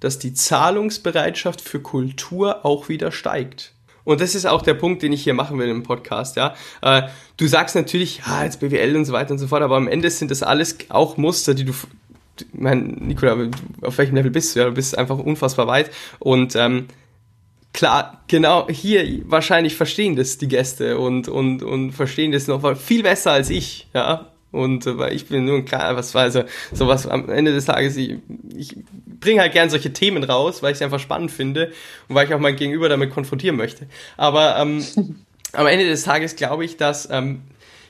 [0.00, 3.72] dass die Zahlungsbereitschaft für Kultur auch wieder steigt.
[4.04, 6.54] Und das ist auch der Punkt, den ich hier machen will im Podcast, ja.
[6.82, 7.02] Äh,
[7.36, 10.10] du sagst natürlich, ja, jetzt BWL und so weiter und so fort, aber am Ende
[10.10, 11.72] sind das alles auch Muster, die du
[12.52, 13.50] mein, Nikola,
[13.82, 14.60] auf welchem Level bist du?
[14.60, 15.90] Ja, du bist einfach unfassbar weit.
[16.18, 16.86] Und ähm,
[17.72, 23.02] klar, genau hier wahrscheinlich verstehen das die Gäste und, und, und verstehen das noch viel
[23.02, 24.28] besser als ich, ja.
[24.50, 27.64] Und äh, weil ich bin nur ein kleiner, was weiß also sowas am Ende des
[27.64, 28.18] Tages, ich,
[28.54, 28.76] ich
[29.18, 31.72] bringe halt gern solche Themen raus, weil ich es einfach spannend finde
[32.08, 33.86] und weil ich auch mein Gegenüber damit konfrontieren möchte.
[34.18, 34.84] Aber ähm,
[35.52, 37.42] am Ende des Tages glaube ich, dass ähm,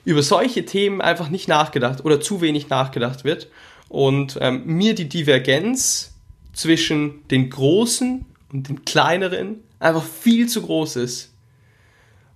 [0.05, 3.49] über solche Themen einfach nicht nachgedacht oder zu wenig nachgedacht wird
[3.93, 6.14] und ähm, mir die Divergenz
[6.55, 11.34] zwischen den Großen und den Kleineren einfach viel zu groß ist.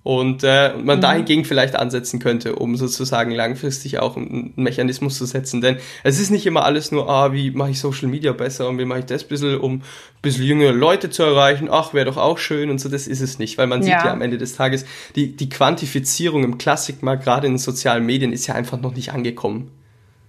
[0.02, 1.02] Und äh, man mhm.
[1.02, 5.62] dahingegen vielleicht ansetzen könnte, um sozusagen langfristig auch einen Mechanismus zu setzen.
[5.62, 8.78] Denn es ist nicht immer alles nur, ah, wie mache ich Social Media besser und
[8.78, 9.82] wie mache ich das ein bisschen, um ein
[10.20, 11.68] bisschen jüngere Leute zu erreichen.
[11.70, 13.56] Ach, wäre doch auch schön und so, das ist es nicht.
[13.56, 13.96] Weil man ja.
[13.98, 14.84] sieht ja am Ende des Tages,
[15.16, 19.14] die, die Quantifizierung im Klassikmarkt, gerade in den sozialen Medien, ist ja einfach noch nicht
[19.14, 19.70] angekommen.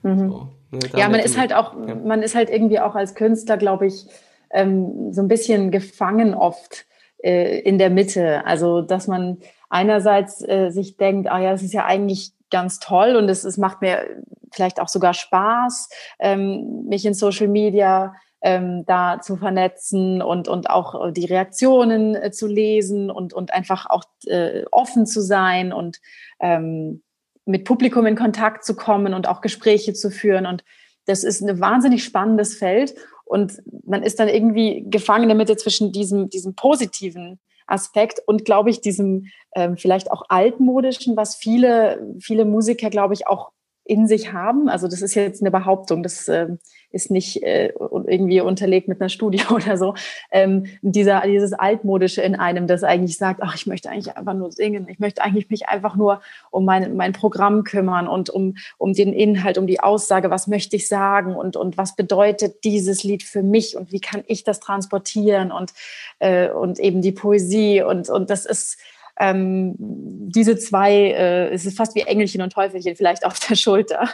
[0.03, 0.29] Mhm.
[0.29, 0.47] So.
[0.71, 1.95] Ne, ja, man ist halt auch, ja.
[1.95, 4.05] man ist halt irgendwie auch als Künstler, glaube ich,
[4.51, 6.85] ähm, so ein bisschen gefangen oft
[7.23, 8.45] äh, in der Mitte.
[8.45, 9.37] Also, dass man
[9.69, 13.57] einerseits äh, sich denkt, ah ja, das ist ja eigentlich ganz toll und es, es
[13.57, 14.05] macht mir
[14.51, 15.89] vielleicht auch sogar Spaß,
[16.19, 22.31] ähm, mich in Social Media ähm, da zu vernetzen und, und auch die Reaktionen äh,
[22.31, 25.99] zu lesen und, und einfach auch äh, offen zu sein und
[26.39, 27.01] ähm,
[27.47, 30.45] mit Publikum in Kontakt zu kommen und auch Gespräche zu führen.
[30.45, 30.63] Und
[31.05, 32.95] das ist ein wahnsinnig spannendes Feld.
[33.25, 38.45] Und man ist dann irgendwie gefangen in der Mitte zwischen diesem, diesem positiven Aspekt und,
[38.45, 39.25] glaube ich, diesem
[39.55, 43.51] ähm, vielleicht auch altmodischen, was viele, viele Musiker, glaube ich, auch
[43.83, 44.69] in sich haben.
[44.69, 46.47] Also das ist jetzt eine Behauptung, das äh,
[46.91, 49.93] ist nicht äh, irgendwie unterlegt mit einer Studie oder so.
[50.31, 54.51] Ähm, dieser, dieses Altmodische in einem, das eigentlich sagt, ach, ich möchte eigentlich einfach nur
[54.51, 56.21] singen, ich möchte eigentlich mich einfach nur
[56.51, 60.75] um mein, mein Programm kümmern und um, um den Inhalt, um die Aussage, was möchte
[60.75, 64.59] ich sagen und, und was bedeutet dieses Lied für mich und wie kann ich das
[64.59, 65.73] transportieren und,
[66.19, 68.77] äh, und eben die Poesie und, und das ist
[69.19, 74.09] ähm, diese zwei, äh, es ist fast wie Engelchen und Teufelchen vielleicht auf der Schulter,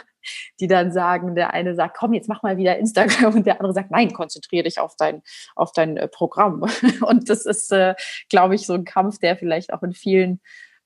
[0.60, 3.74] die dann sagen, der eine sagt, komm, jetzt mach mal wieder Instagram und der andere
[3.74, 5.22] sagt, nein, konzentriere dich auf dein,
[5.56, 6.62] auf dein äh, Programm.
[7.02, 7.94] Und das ist, äh,
[8.30, 10.40] glaube ich, so ein Kampf, der vielleicht auch in vielen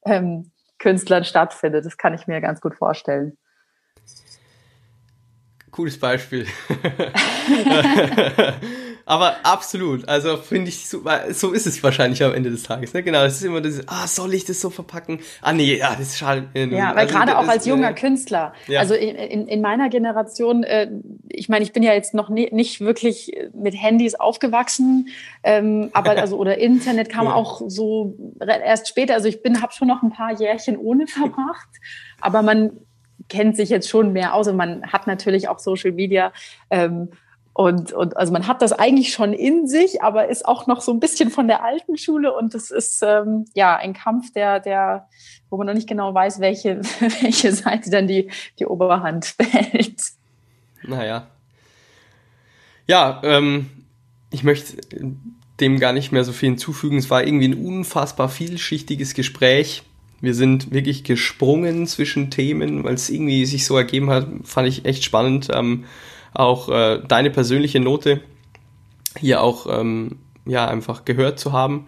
[0.04, 1.84] ähm, Künstlern stattfindet.
[1.86, 3.36] Das kann ich mir ganz gut vorstellen.
[5.70, 6.46] Cooles Beispiel.
[9.09, 12.92] Aber absolut, also finde ich, so, so ist es wahrscheinlich am Ende des Tages.
[12.92, 13.02] Ne?
[13.02, 15.20] Genau, es ist immer das, ah, soll ich das so verpacken?
[15.40, 16.50] Ah, nee, ja, das ist schade.
[16.52, 18.80] Ja, weil also, gerade auch als junger äh, Künstler, ja.
[18.80, 20.90] also in, in, in, meiner Generation, äh,
[21.30, 25.09] ich meine, ich bin ja jetzt noch nie, nicht wirklich mit Handys aufgewachsen,
[25.42, 27.32] ähm, aber also oder Internet kam ja.
[27.32, 29.14] auch so erst später.
[29.14, 31.70] Also ich bin, habe schon noch ein paar Jährchen ohne verbracht,
[32.20, 32.72] aber man
[33.30, 36.30] kennt sich jetzt schon mehr aus und man hat natürlich auch Social Media.
[36.68, 37.09] Ähm,
[37.59, 40.92] und, und also man hat das eigentlich schon in sich, aber ist auch noch so
[40.92, 45.09] ein bisschen von der alten Schule und es ist ähm, ja ein Kampf, der, der,
[45.50, 46.80] wo man noch nicht genau weiß, welche,
[47.20, 48.30] welche Seite dann die,
[48.61, 50.00] die Oberhand behält.
[50.84, 51.26] Naja.
[52.86, 53.68] Ja, ähm,
[54.30, 54.76] ich möchte
[55.59, 56.98] dem gar nicht mehr so viel hinzufügen.
[56.98, 59.82] Es war irgendwie ein unfassbar vielschichtiges Gespräch.
[60.20, 64.84] Wir sind wirklich gesprungen zwischen Themen, weil es irgendwie sich so ergeben hat, fand ich
[64.84, 65.48] echt spannend.
[65.52, 65.86] Ähm,
[66.39, 68.20] auch äh, deine persönliche Note
[69.18, 71.86] hier auch ähm, ja einfach gehört zu haben,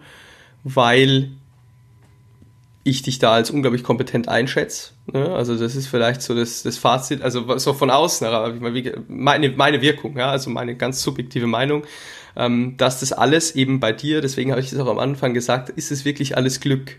[0.63, 1.31] weil
[2.83, 4.93] ich dich da als unglaublich kompetent einschätze.
[5.11, 5.33] Ne?
[5.33, 8.27] Also das ist vielleicht so das, das Fazit, also so von außen,
[9.07, 11.83] meine, meine Wirkung, ja, also meine ganz subjektive Meinung,
[12.35, 15.69] ähm, dass das alles eben bei dir, deswegen habe ich das auch am Anfang gesagt,
[15.69, 16.97] ist es wirklich alles Glück.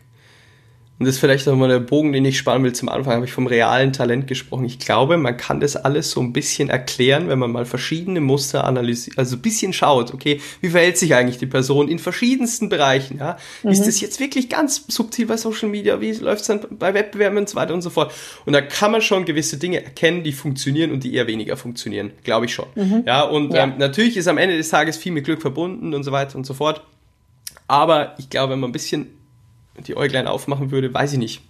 [0.99, 2.74] Und das ist vielleicht auch mal der Bogen, den ich spannen will.
[2.74, 4.64] Zum Anfang habe ich vom realen Talent gesprochen.
[4.66, 8.64] Ich glaube, man kann das alles so ein bisschen erklären, wenn man mal verschiedene Muster
[8.64, 13.18] analysiert, also ein bisschen schaut, okay, wie verhält sich eigentlich die Person in verschiedensten Bereichen,
[13.18, 13.36] ja?
[13.64, 13.70] Mhm.
[13.70, 16.01] Ist das jetzt wirklich ganz subtil bei Social Media?
[16.01, 18.12] Wie läuft es dann bei Wettbewerben und so weiter und so fort?
[18.45, 22.12] Und da kann man schon gewisse Dinge erkennen, die funktionieren und die eher weniger funktionieren,
[22.22, 22.66] glaube ich schon.
[22.76, 23.03] Mhm.
[23.07, 23.64] Ja, und ja.
[23.64, 26.47] Ähm, natürlich ist am Ende des Tages viel mit Glück verbunden und so weiter und
[26.47, 26.82] so fort.
[27.66, 29.22] Aber ich glaube, wenn man ein bisschen
[29.79, 31.43] die Äuglein aufmachen würde, weiß ich nicht.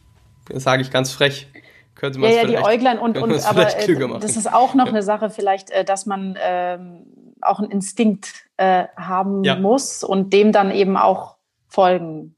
[0.48, 1.48] Das sage ich ganz frech.
[1.94, 4.92] Könnte man ja, ja, die Äuglein und, und aber äh, das ist auch noch ja.
[4.92, 7.04] eine Sache vielleicht, äh, dass man ähm,
[7.42, 9.56] auch einen Instinkt äh, haben ja.
[9.56, 11.36] muss und dem dann eben auch
[11.68, 12.34] folgen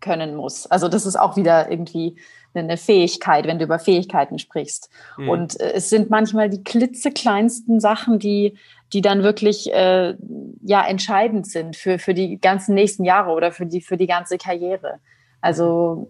[0.00, 0.66] können muss.
[0.66, 2.16] Also das ist auch wieder irgendwie
[2.54, 4.90] eine Fähigkeit, wenn du über Fähigkeiten sprichst.
[5.16, 5.28] Mhm.
[5.28, 8.56] Und äh, es sind manchmal die klitzekleinsten Sachen, die,
[8.92, 10.14] die dann wirklich äh,
[10.62, 14.38] ja entscheidend sind für, für die ganzen nächsten Jahre oder für die, für die ganze
[14.38, 15.00] Karriere.
[15.40, 16.08] Also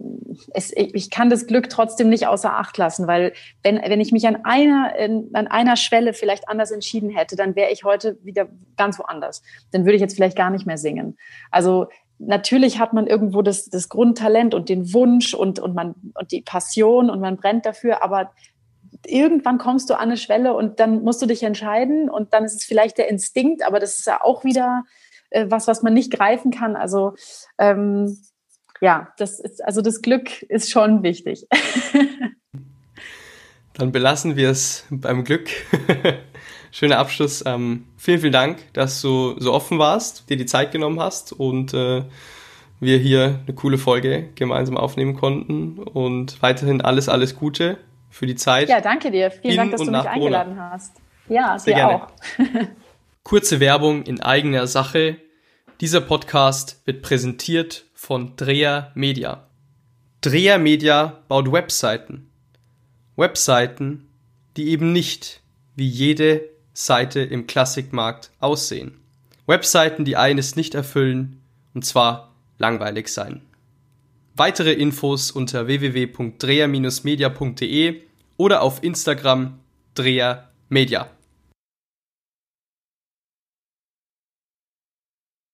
[0.54, 4.26] es, ich kann das Glück trotzdem nicht außer Acht lassen, weil wenn, wenn ich mich
[4.26, 4.94] an einer,
[5.34, 9.42] an einer Schwelle vielleicht anders entschieden hätte, dann wäre ich heute wieder ganz woanders.
[9.70, 11.18] Dann würde ich jetzt vielleicht gar nicht mehr singen.
[11.50, 11.88] Also
[12.18, 16.40] natürlich hat man irgendwo das, das Grundtalent und den Wunsch und, und, man, und die
[16.40, 18.32] Passion und man brennt dafür, aber
[19.06, 22.54] irgendwann kommst du an eine Schwelle und dann musst du dich entscheiden und dann ist
[22.54, 24.84] es vielleicht der Instinkt, aber das ist ja auch wieder
[25.30, 26.76] äh, was, was man nicht greifen kann.
[26.76, 27.14] Also
[27.58, 28.18] ähm,
[28.80, 31.46] ja, das ist, also das Glück ist schon wichtig.
[33.74, 35.48] dann belassen wir es beim Glück.
[36.70, 37.42] schöner Abschluss.
[37.46, 41.74] Ähm, vielen, vielen Dank, dass du so offen warst, dir die Zeit genommen hast und
[41.74, 42.04] äh,
[42.80, 45.78] wir hier eine coole Folge gemeinsam aufnehmen konnten.
[45.78, 47.78] Und weiterhin alles, alles Gute
[48.10, 48.68] für die Zeit.
[48.68, 49.30] Ja, danke dir.
[49.30, 50.70] Vielen Dank, dass du mich eingeladen Corona.
[50.72, 50.96] hast.
[51.28, 52.02] Ja, Sehr dir gerne.
[52.04, 52.08] auch.
[53.22, 55.18] Kurze Werbung in eigener Sache.
[55.80, 59.46] Dieser Podcast wird präsentiert von Dreher Media.
[60.20, 62.30] Dreher Media baut Webseiten.
[63.16, 64.08] Webseiten,
[64.56, 65.40] die eben nicht
[65.76, 69.00] wie jede Seite im Klassikmarkt aussehen.
[69.46, 71.42] Webseiten, die eines nicht erfüllen,
[71.74, 73.42] und zwar langweilig sein.
[74.38, 78.02] Weitere Infos unter www.dreher-media.de
[78.36, 79.58] oder auf Instagram
[79.94, 81.10] Dreher Media.